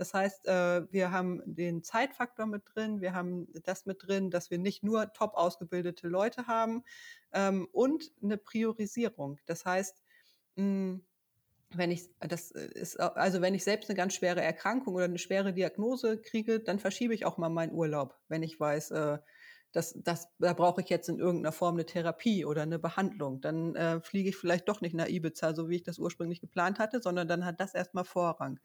[0.00, 4.50] Das heißt, äh, wir haben den Zeitfaktor mit drin, wir haben das mit drin, dass
[4.50, 6.84] wir nicht nur top ausgebildete Leute haben
[7.32, 9.38] ähm, und eine Priorisierung.
[9.44, 10.02] Das heißt,
[10.56, 11.00] mh,
[11.74, 15.52] wenn ich das ist also wenn ich selbst eine ganz schwere Erkrankung oder eine schwere
[15.52, 19.18] Diagnose kriege, dann verschiebe ich auch mal meinen Urlaub, wenn ich weiß, äh,
[19.72, 23.40] dass das da brauche ich jetzt in irgendeiner Form eine Therapie oder eine Behandlung.
[23.40, 26.80] Dann äh, fliege ich vielleicht doch nicht nach Ibiza, so wie ich das ursprünglich geplant
[26.80, 28.58] hatte, sondern dann hat das erstmal Vorrang.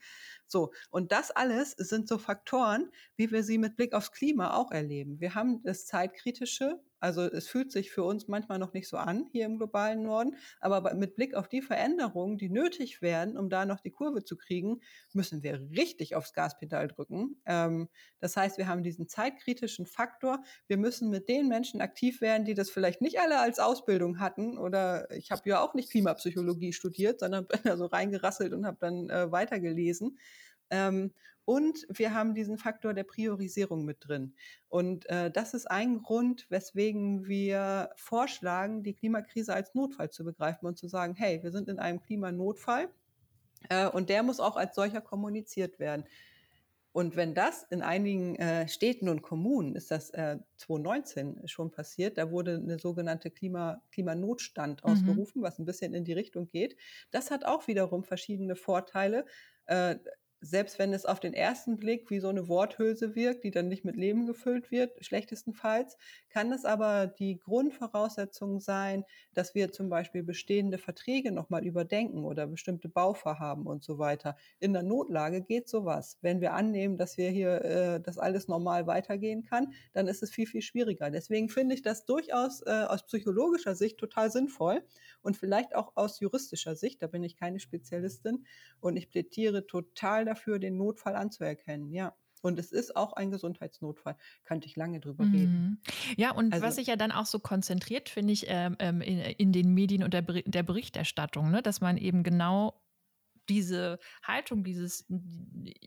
[0.48, 4.72] So und das alles sind so Faktoren, wie wir sie mit Blick aufs Klima auch
[4.72, 5.20] erleben.
[5.20, 9.28] Wir haben das zeitkritische also es fühlt sich für uns manchmal noch nicht so an
[9.32, 13.66] hier im globalen Norden, aber mit Blick auf die Veränderungen, die nötig werden, um da
[13.68, 14.82] noch die Kurve zu kriegen,
[15.14, 17.40] müssen wir richtig aufs Gaspedal drücken.
[17.46, 17.90] Ähm,
[18.20, 20.44] das heißt, wir haben diesen zeitkritischen Faktor.
[20.66, 24.58] Wir müssen mit den Menschen aktiv werden, die das vielleicht nicht alle als Ausbildung hatten.
[24.58, 28.78] Oder ich habe ja auch nicht Klimapsychologie studiert, sondern bin da so reingerasselt und habe
[28.80, 30.18] dann äh, weitergelesen.
[30.72, 31.14] Ähm,
[31.46, 34.34] und wir haben diesen Faktor der Priorisierung mit drin.
[34.68, 40.66] Und äh, das ist ein Grund, weswegen wir vorschlagen, die Klimakrise als Notfall zu begreifen
[40.66, 42.90] und zu sagen, hey, wir sind in einem Klimanotfall
[43.70, 46.06] äh, und der muss auch als solcher kommuniziert werden.
[46.96, 52.18] Und wenn das in einigen äh, Städten und Kommunen, ist das äh, 2019 schon passiert,
[52.18, 54.92] da wurde eine sogenannte Klima, Klimanotstand mhm.
[54.92, 56.78] ausgerufen, was ein bisschen in die Richtung geht.
[57.12, 59.26] Das hat auch wiederum verschiedene Vorteile.
[59.66, 59.98] Äh,
[60.46, 63.84] selbst wenn es auf den ersten Blick wie so eine Worthülse wirkt, die dann nicht
[63.84, 65.98] mit Leben gefüllt wird, schlechtestenfalls,
[66.30, 72.48] kann es aber die Grundvoraussetzung sein, dass wir zum Beispiel bestehende Verträge nochmal überdenken oder
[72.48, 74.36] bestimmte Bauvorhaben und so weiter.
[74.60, 76.18] In der Notlage geht sowas.
[76.22, 80.32] Wenn wir annehmen, dass wir hier äh, das alles normal weitergehen kann, dann ist es
[80.32, 81.10] viel, viel schwieriger.
[81.10, 84.84] Deswegen finde ich das durchaus äh, aus psychologischer Sicht total sinnvoll
[85.26, 88.46] und vielleicht auch aus juristischer Sicht, da bin ich keine Spezialistin
[88.80, 92.16] und ich plädiere total dafür, den Notfall anzuerkennen, ja.
[92.42, 94.16] Und es ist auch ein Gesundheitsnotfall.
[94.44, 95.36] Könnte ich lange drüber mhm.
[95.36, 95.82] reden.
[96.16, 99.18] Ja, und also, was sich ja dann auch so konzentriert, finde ich, ähm, ähm, in,
[99.18, 101.64] in, den Medien und der, der Berichterstattung, ne?
[101.64, 102.80] dass man eben genau
[103.50, 105.08] diese Haltung, dieses,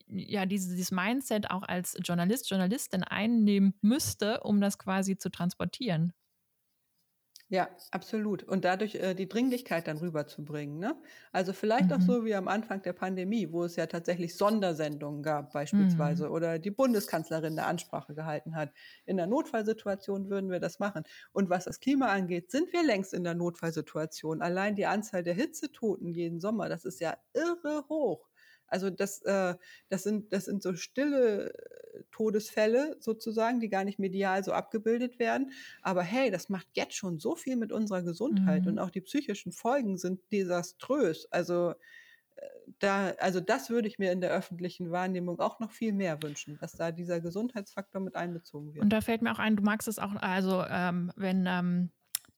[0.09, 6.13] ja, dieses, dieses Mindset auch als Journalist, Journalistin einnehmen müsste, um das quasi zu transportieren.
[7.51, 8.43] Ja, absolut.
[8.43, 10.79] Und dadurch äh, die Dringlichkeit dann rüberzubringen.
[10.79, 10.95] Ne?
[11.33, 11.93] Also vielleicht mhm.
[11.93, 16.33] auch so wie am Anfang der Pandemie, wo es ja tatsächlich Sondersendungen gab beispielsweise mhm.
[16.33, 18.71] oder die Bundeskanzlerin eine Ansprache gehalten hat.
[19.07, 21.05] In der Notfallsituation würden wir das machen.
[21.33, 24.43] Und was das Klima angeht, sind wir längst in der Notfallsituation.
[24.43, 28.29] Allein die Anzahl der Hitzetoten jeden Sommer, das ist ja irre hoch.
[28.69, 29.55] Also das, äh,
[29.89, 35.19] das, sind, das sind so stille äh, Todesfälle sozusagen, die gar nicht medial so abgebildet
[35.19, 35.53] werden.
[35.83, 38.73] Aber hey, das macht jetzt schon so viel mit unserer Gesundheit mhm.
[38.73, 41.27] und auch die psychischen Folgen sind desaströs.
[41.31, 41.71] Also
[42.37, 42.47] äh,
[42.79, 46.59] da, also das würde ich mir in der öffentlichen Wahrnehmung auch noch viel mehr wünschen,
[46.61, 48.85] dass da dieser Gesundheitsfaktor mit einbezogen wird.
[48.85, 51.91] Und da fällt mir auch ein, du magst es auch, also ähm, wenn ähm,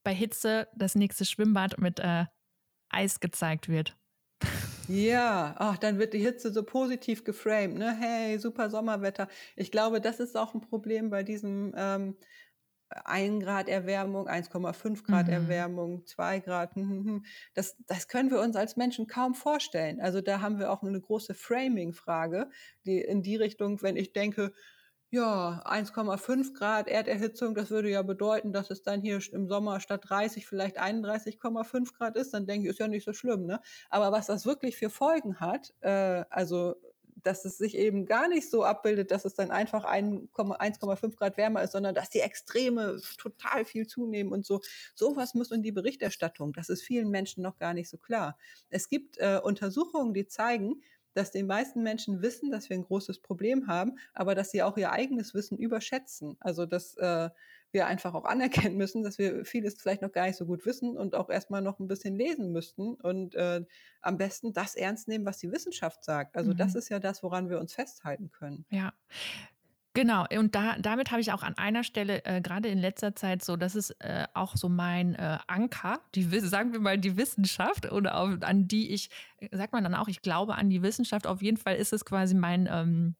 [0.03, 2.25] bei Hitze das nächste Schwimmbad mit äh,
[2.89, 3.95] Eis gezeigt wird.
[4.93, 7.95] Ja, ach, dann wird die Hitze so positiv geframed, ne?
[7.95, 9.27] Hey, super Sommerwetter.
[9.55, 12.17] Ich glaube, das ist auch ein Problem bei diesem ähm,
[12.89, 15.29] 1 Grad Erwärmung, 1,5 Grad mhm.
[15.29, 16.75] Erwärmung, 2 Grad.
[16.75, 17.25] Hm, hm, hm.
[17.53, 20.01] Das, das können wir uns als Menschen kaum vorstellen.
[20.01, 22.49] Also da haben wir auch eine große Framing-Frage,
[22.85, 24.53] die in die Richtung, wenn ich denke,
[25.11, 30.05] ja, 1,5 Grad Erderhitzung, das würde ja bedeuten, dass es dann hier im Sommer statt
[30.07, 32.33] 30 vielleicht 31,5 Grad ist.
[32.33, 33.45] Dann denke ich, ist ja nicht so schlimm.
[33.45, 33.59] Ne?
[33.89, 36.75] Aber was das wirklich für Folgen hat, äh, also
[37.23, 41.61] dass es sich eben gar nicht so abbildet, dass es dann einfach 1,5 Grad wärmer
[41.61, 44.61] ist, sondern dass die Extreme total viel zunehmen und so.
[44.95, 46.53] Sowas muss in die Berichterstattung.
[46.53, 48.37] Das ist vielen Menschen noch gar nicht so klar.
[48.69, 50.81] Es gibt äh, Untersuchungen, die zeigen,
[51.13, 54.77] dass die meisten Menschen wissen, dass wir ein großes Problem haben, aber dass sie auch
[54.77, 56.37] ihr eigenes Wissen überschätzen.
[56.39, 57.29] Also dass äh,
[57.71, 60.97] wir einfach auch anerkennen müssen, dass wir vieles vielleicht noch gar nicht so gut wissen
[60.97, 63.63] und auch erstmal noch ein bisschen lesen müssten und äh,
[64.01, 66.35] am besten das ernst nehmen, was die Wissenschaft sagt.
[66.35, 66.57] Also mhm.
[66.57, 68.65] das ist ja das, woran wir uns festhalten können.
[68.69, 68.93] Ja.
[69.93, 73.43] Genau, und da, damit habe ich auch an einer Stelle, äh, gerade in letzter Zeit,
[73.43, 77.91] so, das ist äh, auch so mein äh, Anker, die, sagen wir mal, die Wissenschaft
[77.91, 79.09] oder auf, an die ich,
[79.51, 82.35] sagt man dann auch, ich glaube an die Wissenschaft, auf jeden Fall ist es quasi
[82.35, 83.15] mein ähm,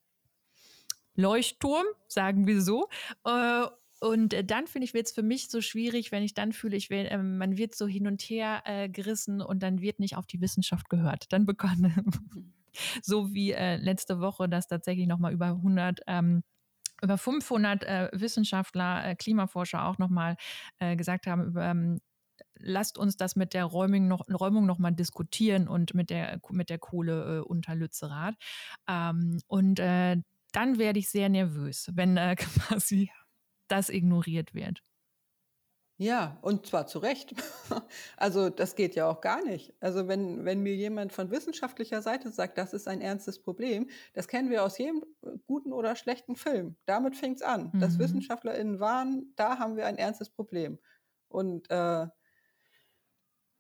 [1.16, 2.88] Leuchtturm, sagen wir so.
[3.26, 3.66] Äh,
[4.00, 6.90] und dann finde ich, wird es für mich so schwierig, wenn ich dann fühle, ich
[6.90, 10.26] will, äh, man wird so hin und her äh, gerissen und dann wird nicht auf
[10.26, 11.32] die Wissenschaft gehört.
[11.34, 11.86] Dann bekommt,
[13.04, 16.44] so wie äh, letzte Woche, dass tatsächlich nochmal über 100 ähm,
[17.02, 20.36] über 500 äh, Wissenschaftler, äh, Klimaforscher auch nochmal
[20.80, 22.00] äh, gesagt haben, über, ähm,
[22.58, 26.80] lasst uns das mit der Räumung noch, Räumung noch diskutieren und mit der, mit der
[26.80, 28.36] Kohle äh, unter Lützerath.
[28.88, 30.18] Ähm, und äh,
[30.52, 33.12] dann werde ich sehr nervös, wenn äh, quasi
[33.68, 34.82] das ignoriert wird.
[36.02, 37.36] Ja, und zwar zu Recht.
[38.18, 39.74] Also das geht ja auch gar nicht.
[39.80, 44.28] Also wenn, wenn mir jemand von wissenschaftlicher Seite sagt, das ist ein ernstes Problem, das
[44.28, 45.04] kennen wir aus jedem
[45.46, 46.76] guten oder schlechten Film.
[46.86, 47.80] Damit fängt es an, mhm.
[47.80, 50.80] dass WissenschaftlerInnen waren, da haben wir ein ernstes Problem.
[51.28, 52.08] Und äh,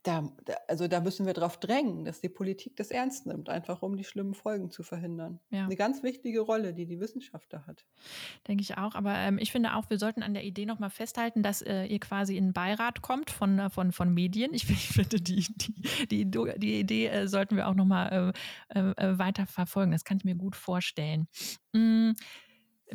[0.03, 0.31] da,
[0.67, 4.03] also da müssen wir darauf drängen, dass die Politik das ernst nimmt, einfach um die
[4.03, 5.39] schlimmen Folgen zu verhindern.
[5.51, 5.65] Ja.
[5.65, 7.85] Eine ganz wichtige Rolle, die die Wissenschaft da hat.
[8.47, 8.95] Denke ich auch.
[8.95, 11.99] Aber ähm, ich finde auch, wir sollten an der Idee nochmal festhalten, dass äh, ihr
[11.99, 14.53] quasi in den Beirat kommt von, äh, von, von Medien.
[14.53, 15.45] Ich, ich finde, die,
[16.09, 18.33] die, die, die Idee äh, sollten wir auch nochmal
[18.73, 19.91] äh, äh, äh, weiter verfolgen.
[19.91, 21.27] Das kann ich mir gut vorstellen.
[21.73, 22.15] Mhm.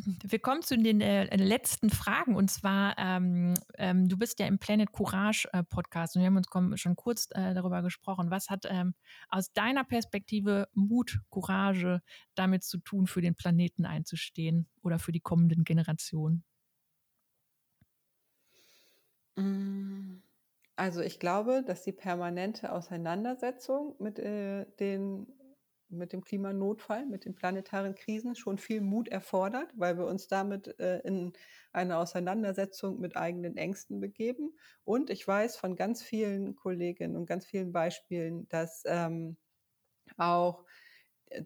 [0.05, 4.59] Wir kommen zu den äh, letzten Fragen und zwar, ähm, ähm, du bist ja im
[4.59, 8.29] Planet Courage äh, Podcast und wir haben uns schon kurz äh, darüber gesprochen.
[8.29, 8.93] Was hat ähm,
[9.29, 12.01] aus deiner Perspektive Mut, Courage
[12.35, 16.43] damit zu tun, für den Planeten einzustehen oder für die kommenden Generationen?
[19.35, 20.21] Mm,
[20.75, 25.27] also ich glaube, dass die permanente Auseinandersetzung mit äh, den
[25.89, 30.79] mit dem Klimanotfall, mit den planetaren Krisen schon viel Mut erfordert, weil wir uns damit
[30.79, 31.33] äh, in
[31.71, 34.57] eine Auseinandersetzung mit eigenen Ängsten begeben.
[34.83, 39.37] Und ich weiß von ganz vielen Kolleginnen und ganz vielen Beispielen, dass ähm,
[40.17, 40.65] auch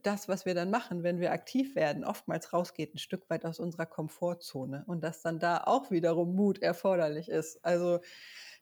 [0.03, 3.59] das, was wir dann machen, wenn wir aktiv werden, oftmals rausgeht, ein Stück weit aus
[3.59, 7.63] unserer Komfortzone und dass dann da auch wiederum Mut erforderlich ist.
[7.65, 7.99] Also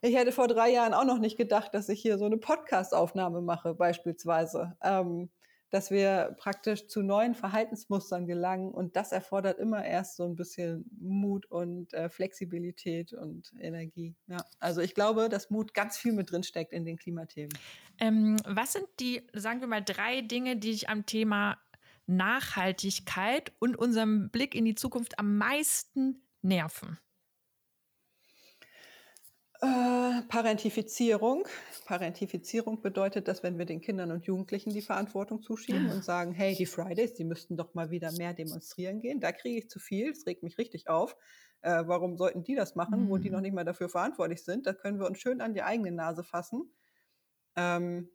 [0.02, 3.42] ich hätte vor drei Jahren auch noch nicht gedacht, dass ich hier so eine Podcast-Aufnahme
[3.42, 4.78] mache, beispielsweise.
[4.82, 5.30] Ähm,
[5.70, 10.86] dass wir praktisch zu neuen Verhaltensmustern gelangen und das erfordert immer erst so ein bisschen
[11.00, 14.16] Mut und äh, Flexibilität und Energie.
[14.28, 17.52] Ja, also ich glaube, dass Mut ganz viel mit drin steckt in den Klimathemen.
[18.00, 21.58] Ähm, was sind die, sagen wir mal, drei Dinge, die dich am Thema
[22.08, 26.98] Nachhaltigkeit und unserem Blick in die Zukunft am meisten nerven?
[29.62, 31.46] Äh, Parentifizierung.
[31.86, 36.56] Parentifizierung bedeutet, dass wenn wir den Kindern und Jugendlichen die Verantwortung zuschieben und sagen, hey,
[36.56, 40.14] die Fridays, die müssten doch mal wieder mehr demonstrieren gehen, da kriege ich zu viel,
[40.14, 41.18] das regt mich richtig auf.
[41.62, 43.10] Äh, warum sollten die das machen, mhm.
[43.10, 43.44] wo die noch mhm.
[43.44, 44.66] nicht mal dafür verantwortlich sind?
[44.66, 46.72] Da können wir uns schön an die eigene Nase fassen.
[47.58, 48.10] Ähm,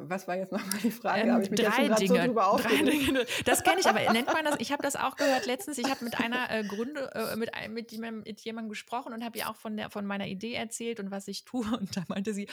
[0.00, 1.28] was war jetzt nochmal die Frage?
[1.28, 3.26] Ähm, ich mich drei Dinge, so drei Dinge.
[3.44, 4.56] Das kenne ich, aber nennt man das?
[4.58, 5.78] Ich habe das auch gehört letztens.
[5.78, 9.38] Ich habe mit einer äh, Gründe, äh, mit, mit, jemandem, mit jemandem gesprochen und habe
[9.38, 11.66] ihr auch von, der, von meiner Idee erzählt und was ich tue.
[11.78, 12.48] Und da meinte sie,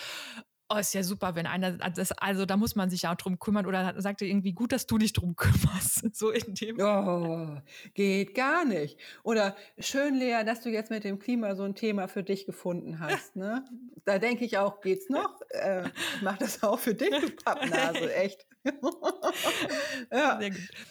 [0.67, 3.37] Oh, ist ja super, wenn einer, das, also da muss man sich ja auch drum
[3.37, 6.03] kümmern oder sagte irgendwie gut, dass du dich drum kümmerst.
[6.15, 6.79] So in dem.
[6.79, 7.57] Oh,
[7.93, 8.97] geht gar nicht.
[9.23, 12.99] Oder schön, Lea, dass du jetzt mit dem Klima so ein Thema für dich gefunden
[12.99, 13.35] hast.
[13.35, 13.65] Ne?
[14.05, 15.41] Da denke ich auch, geht's noch?
[15.49, 15.83] Äh,
[16.21, 18.47] mach das auch für dich, du Pappnase, echt.
[20.11, 20.39] ja.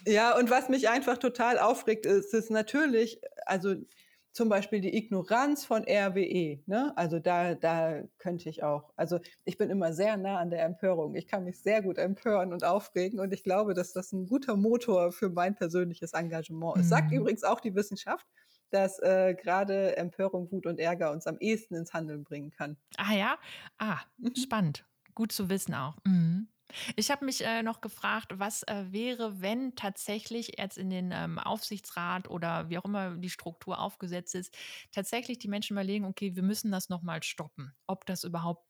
[0.06, 3.74] ja, und was mich einfach total aufregt, ist, ist natürlich, also
[4.34, 6.60] zum Beispiel die Ignoranz von RWE.
[6.66, 6.92] Ne?
[6.96, 8.92] Also da, da könnte ich auch.
[8.96, 11.14] Also ich bin immer sehr nah an der Empörung.
[11.14, 14.56] Ich kann mich sehr gut empören und aufregen und ich glaube, dass das ein guter
[14.56, 16.86] Motor für mein persönliches Engagement ist.
[16.86, 16.88] Mhm.
[16.88, 18.26] Sagt übrigens auch die Wissenschaft
[18.70, 22.76] dass äh, gerade Empörung, Wut und Ärger uns am ehesten ins Handeln bringen kann.
[22.96, 23.38] Ah ja,
[23.78, 24.34] ah, mhm.
[24.34, 24.84] spannend.
[25.14, 25.96] Gut zu wissen auch.
[26.04, 26.48] Mhm.
[26.96, 31.38] Ich habe mich äh, noch gefragt, was äh, wäre, wenn tatsächlich jetzt in den ähm,
[31.38, 34.56] Aufsichtsrat oder wie auch immer die Struktur aufgesetzt ist,
[34.90, 37.74] tatsächlich die Menschen überlegen, okay, wir müssen das nochmal stoppen.
[37.86, 38.66] Ob das überhaupt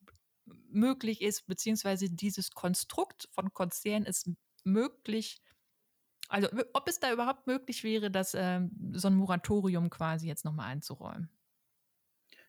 [0.70, 4.30] möglich ist, beziehungsweise dieses Konstrukt von Konzernen ist
[4.64, 5.40] möglich.
[6.28, 8.60] Also ob es da überhaupt möglich wäre, das, äh,
[8.92, 11.33] so ein Moratorium quasi jetzt nochmal einzuräumen.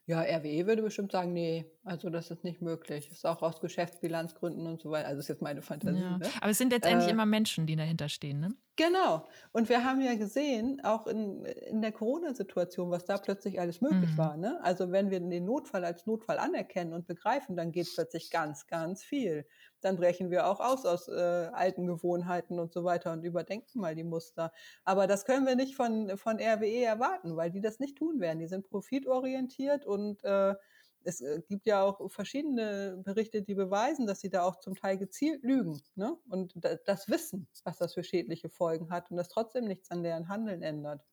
[0.08, 3.10] Ja, RWE würde bestimmt sagen, nee, also das ist nicht möglich.
[3.12, 5.08] Ist auch aus Geschäftsbilanzgründen und so weiter.
[5.08, 6.00] Also ist jetzt meine Fantasie.
[6.00, 6.18] Ja.
[6.20, 6.30] Ne?
[6.42, 8.56] Aber es sind letztendlich äh, immer Menschen, die dahinter stehen, ne?
[8.76, 9.26] Genau.
[9.54, 14.12] Und wir haben ja gesehen, auch in, in der Corona-Situation, was da plötzlich alles möglich
[14.12, 14.18] mhm.
[14.18, 14.38] war.
[14.38, 14.60] Ne?
[14.64, 19.02] Also wenn wir den Notfall als Notfall anerkennen und begreifen, dann geht plötzlich ganz, ganz
[19.02, 19.46] viel.
[19.86, 23.94] Dann brechen wir auch aus aus äh, alten Gewohnheiten und so weiter und überdenken mal
[23.94, 24.52] die Muster.
[24.84, 28.40] Aber das können wir nicht von, von RWE erwarten, weil die das nicht tun werden.
[28.40, 30.56] Die sind profitorientiert und äh,
[31.04, 34.98] es äh, gibt ja auch verschiedene Berichte, die beweisen, dass sie da auch zum Teil
[34.98, 36.18] gezielt lügen ne?
[36.30, 36.54] und
[36.86, 40.64] das wissen, was das für schädliche Folgen hat und das trotzdem nichts an deren Handeln
[40.64, 41.06] ändert.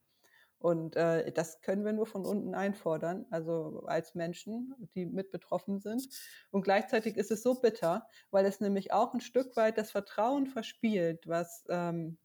[0.62, 5.80] Und äh, das können wir nur von unten einfordern, also als Menschen, die mit betroffen
[5.80, 6.08] sind.
[6.52, 10.46] Und gleichzeitig ist es so bitter, weil es nämlich auch ein Stück weit das Vertrauen
[10.46, 12.16] verspielt, was ähm,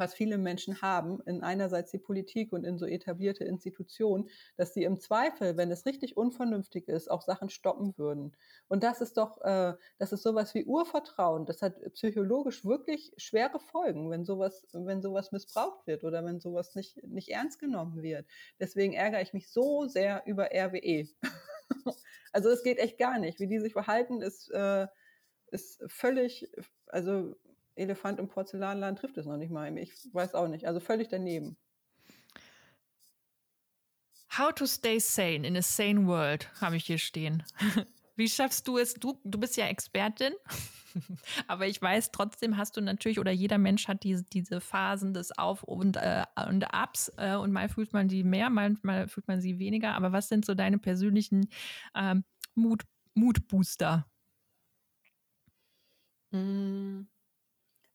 [0.00, 4.82] was viele Menschen haben, in einerseits die Politik und in so etablierte Institutionen, dass sie
[4.82, 8.34] im Zweifel, wenn es richtig unvernünftig ist, auch Sachen stoppen würden.
[8.66, 11.46] Und das ist doch, äh, das ist sowas wie Urvertrauen.
[11.46, 16.74] Das hat psychologisch wirklich schwere Folgen, wenn sowas, wenn sowas missbraucht wird oder wenn sowas
[16.74, 18.26] nicht, nicht ernst genommen wird.
[18.58, 21.08] Deswegen ärgere ich mich so sehr über RWE.
[22.32, 23.38] also es geht echt gar nicht.
[23.38, 24.86] Wie die sich verhalten, ist, äh,
[25.50, 26.50] ist völlig,
[26.86, 27.36] also
[27.74, 29.76] Elefant im Porzellanladen trifft es noch nicht mal.
[29.78, 30.66] Ich weiß auch nicht.
[30.66, 31.56] Also völlig daneben.
[34.38, 37.42] How to stay sane in a sane world, habe ich hier stehen.
[38.16, 38.94] Wie schaffst du es?
[38.94, 40.34] Du, du bist ja Expertin,
[41.48, 45.36] aber ich weiß, trotzdem hast du natürlich, oder jeder Mensch hat diese, diese Phasen des
[45.36, 49.40] Auf- und, äh, und Abs äh, und mal fühlt man die mehr, manchmal fühlt man
[49.40, 49.94] sie weniger.
[49.94, 51.48] Aber was sind so deine persönlichen
[51.94, 54.06] ähm, Mut, Mutbooster?
[56.30, 57.02] Mm.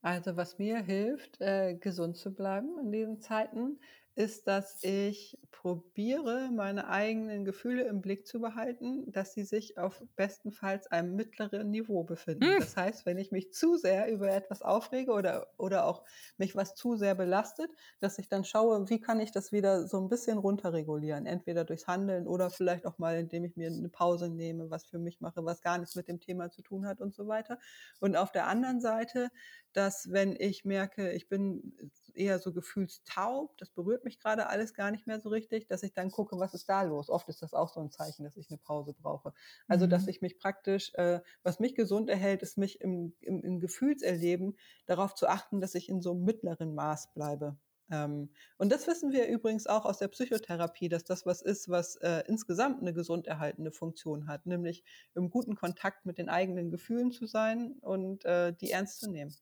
[0.06, 3.80] Also was mir hilft, äh, gesund zu bleiben in diesen Zeiten,
[4.14, 10.04] ist, dass ich probiere, meine eigenen Gefühle im Blick zu behalten, dass sie sich auf
[10.16, 12.54] bestenfalls einem mittleren Niveau befinden.
[12.54, 12.60] Mhm.
[12.60, 16.04] Das heißt, wenn ich mich zu sehr über etwas aufrege oder, oder auch
[16.38, 20.00] mich was zu sehr belastet, dass ich dann schaue, wie kann ich das wieder so
[20.00, 21.26] ein bisschen runterregulieren.
[21.26, 25.00] Entweder durchs Handeln oder vielleicht auch mal, indem ich mir eine Pause nehme, was für
[25.00, 27.58] mich mache, was gar nichts mit dem Thema zu tun hat und so weiter.
[28.00, 29.30] Und auf der anderen Seite,
[29.76, 31.78] dass wenn ich merke, ich bin
[32.14, 35.94] eher so gefühlstaub, das berührt mich gerade alles gar nicht mehr so richtig, dass ich
[35.94, 37.10] dann gucke, was ist da los.
[37.10, 39.34] Oft ist das auch so ein Zeichen, dass ich eine Pause brauche.
[39.68, 39.90] Also, mhm.
[39.90, 44.58] dass ich mich praktisch, äh, was mich gesund erhält, ist mich im, im, im Gefühlserleben
[44.86, 47.58] darauf zu achten, dass ich in so einem mittleren Maß bleibe.
[47.92, 51.98] Ähm, und das wissen wir übrigens auch aus der Psychotherapie, dass das was ist, was
[51.98, 57.12] äh, insgesamt eine gesund erhaltende Funktion hat, nämlich im guten Kontakt mit den eigenen Gefühlen
[57.12, 59.36] zu sein und äh, die ernst zu nehmen.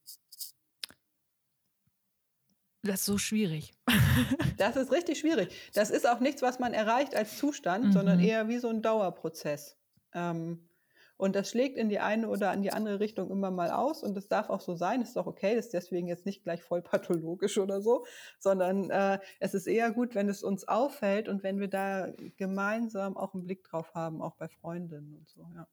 [2.84, 3.74] Das ist so schwierig.
[4.58, 5.50] das ist richtig schwierig.
[5.74, 7.92] Das ist auch nichts, was man erreicht als Zustand, mhm.
[7.94, 9.78] sondern eher wie so ein Dauerprozess.
[10.14, 10.68] Ähm,
[11.16, 14.16] und das schlägt in die eine oder in die andere Richtung immer mal aus und
[14.16, 15.02] das darf auch so sein.
[15.02, 18.06] Ist doch okay, das ist deswegen jetzt nicht gleich voll pathologisch oder so,
[18.40, 23.16] sondern äh, es ist eher gut, wenn es uns auffällt und wenn wir da gemeinsam
[23.16, 25.68] auch einen Blick drauf haben, auch bei Freundinnen und so, ja.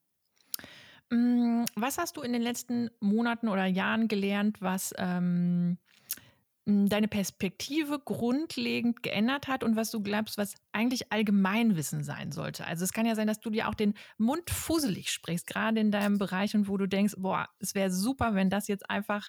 [1.13, 5.79] Mm, was hast du in den letzten Monaten oder Jahren gelernt, was ähm, hm,
[6.67, 12.67] deine Perspektive grundlegend geändert hat und was du glaubst, was eigentlich Allgemeinwissen sein sollte.
[12.67, 15.91] Also es kann ja sein, dass du dir auch den Mund fusselig sprichst, gerade in
[15.91, 19.29] deinem Bereich und wo du denkst, boah, es wäre super, wenn das jetzt einfach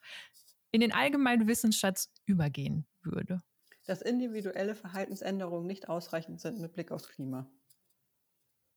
[0.71, 3.41] in den allgemeinen Wissensschatz übergehen würde.
[3.85, 7.49] Dass individuelle Verhaltensänderungen nicht ausreichend sind mit Blick aufs Klima.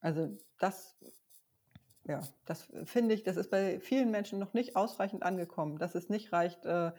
[0.01, 0.97] Also das
[2.07, 6.11] ja, das finde ich, das ist bei vielen Menschen noch nicht ausreichend angekommen, dass es
[6.11, 6.93] nicht reicht, äh,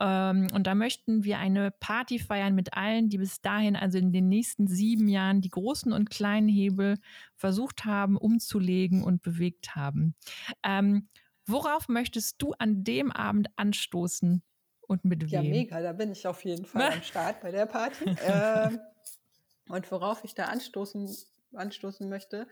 [0.00, 4.10] Ähm, und da möchten wir eine Party feiern mit allen, die bis dahin, also in
[4.10, 6.96] den nächsten sieben Jahren, die großen und kleinen Hebel
[7.36, 10.14] versucht haben, umzulegen und bewegt haben.
[10.62, 11.08] Ähm,
[11.46, 14.42] worauf möchtest du an dem Abend anstoßen
[14.80, 15.28] und mit wem?
[15.28, 18.16] Ja, mega, da bin ich auf jeden Fall am Start bei der Party.
[18.26, 18.80] ähm,
[19.68, 21.14] und worauf ich da anstoßen,
[21.52, 22.46] anstoßen möchte,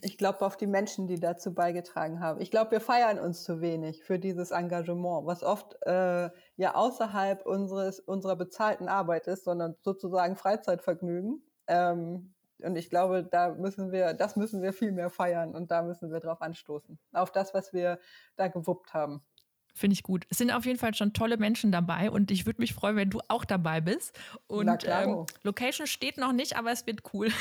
[0.00, 2.40] ich glaube auf die Menschen, die dazu beigetragen haben.
[2.40, 7.44] Ich glaube, wir feiern uns zu wenig für dieses Engagement, was oft äh, ja außerhalb
[7.46, 11.42] unseres unserer bezahlten Arbeit ist, sondern sozusagen Freizeitvergnügen.
[11.66, 15.82] Ähm, und ich glaube, da müssen wir, das müssen wir viel mehr feiern und da
[15.82, 16.98] müssen wir drauf anstoßen.
[17.12, 18.00] Auf das, was wir
[18.36, 19.22] da gewuppt haben.
[19.78, 20.26] Finde ich gut.
[20.28, 23.10] Es sind auf jeden Fall schon tolle Menschen dabei und ich würde mich freuen, wenn
[23.10, 24.18] du auch dabei bist.
[24.48, 27.28] Und ähm, Location steht noch nicht, aber es wird cool.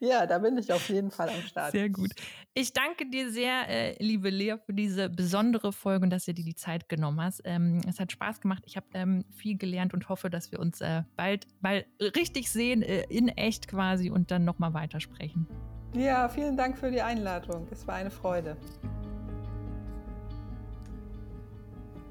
[0.00, 1.70] ja, da bin ich auf jeden Fall am Start.
[1.70, 2.10] Sehr gut.
[2.54, 6.44] Ich danke dir sehr, äh, liebe Lea, für diese besondere Folge und dass du dir
[6.44, 7.42] die Zeit genommen hast.
[7.44, 8.64] Ähm, es hat Spaß gemacht.
[8.66, 12.82] Ich habe ähm, viel gelernt und hoffe, dass wir uns äh, bald, bald richtig sehen,
[12.82, 15.46] äh, in echt quasi und dann nochmal weitersprechen.
[15.94, 17.68] Ja, vielen Dank für die Einladung.
[17.70, 18.56] Es war eine Freude.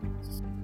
[0.07, 0.56] Thank you.